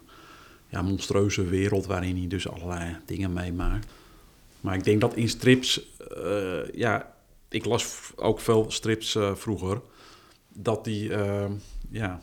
[0.69, 3.87] ja, monstrueuze wereld waarin hij dus allerlei dingen meemaakt.
[4.61, 7.13] Maar ik denk dat in strips, eh, ja,
[7.51, 9.81] ik las ook veel strips eh, vroeger,
[10.49, 11.51] dat die, eh,
[11.91, 12.21] ja,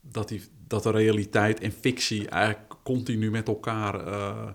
[0.00, 4.48] dat die, dat de realiteit en fictie eigenlijk continu met elkaar eh,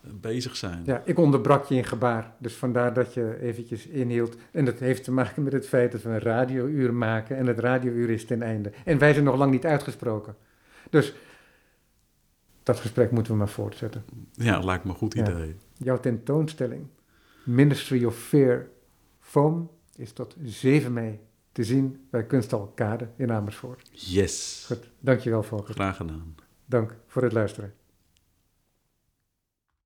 [0.00, 0.82] bezig zijn.
[0.84, 4.36] Ja, ik onderbrak je in gebaar, dus vandaar dat je eventjes inhield.
[4.50, 7.58] En dat heeft te maken met het feit dat we een radiouur maken en het
[7.58, 8.72] radiouur is ten einde.
[8.84, 10.36] En wij zijn nog lang niet uitgesproken.
[10.90, 11.14] Dus
[12.62, 14.04] dat gesprek moeten we maar voortzetten.
[14.32, 15.22] Ja, lijkt me een goed Ja.
[15.22, 15.56] idee.
[15.76, 16.86] Jouw tentoonstelling,
[17.44, 18.66] Ministry of Fear
[19.36, 21.20] Foam, is tot 7 mei
[21.52, 23.88] te zien bij Kunsthal Kade in Amersfoort.
[23.92, 24.64] Yes.
[24.66, 25.74] Goed, dankjewel Volker.
[25.74, 26.34] Graag gedaan.
[26.64, 27.74] Dank voor het luisteren.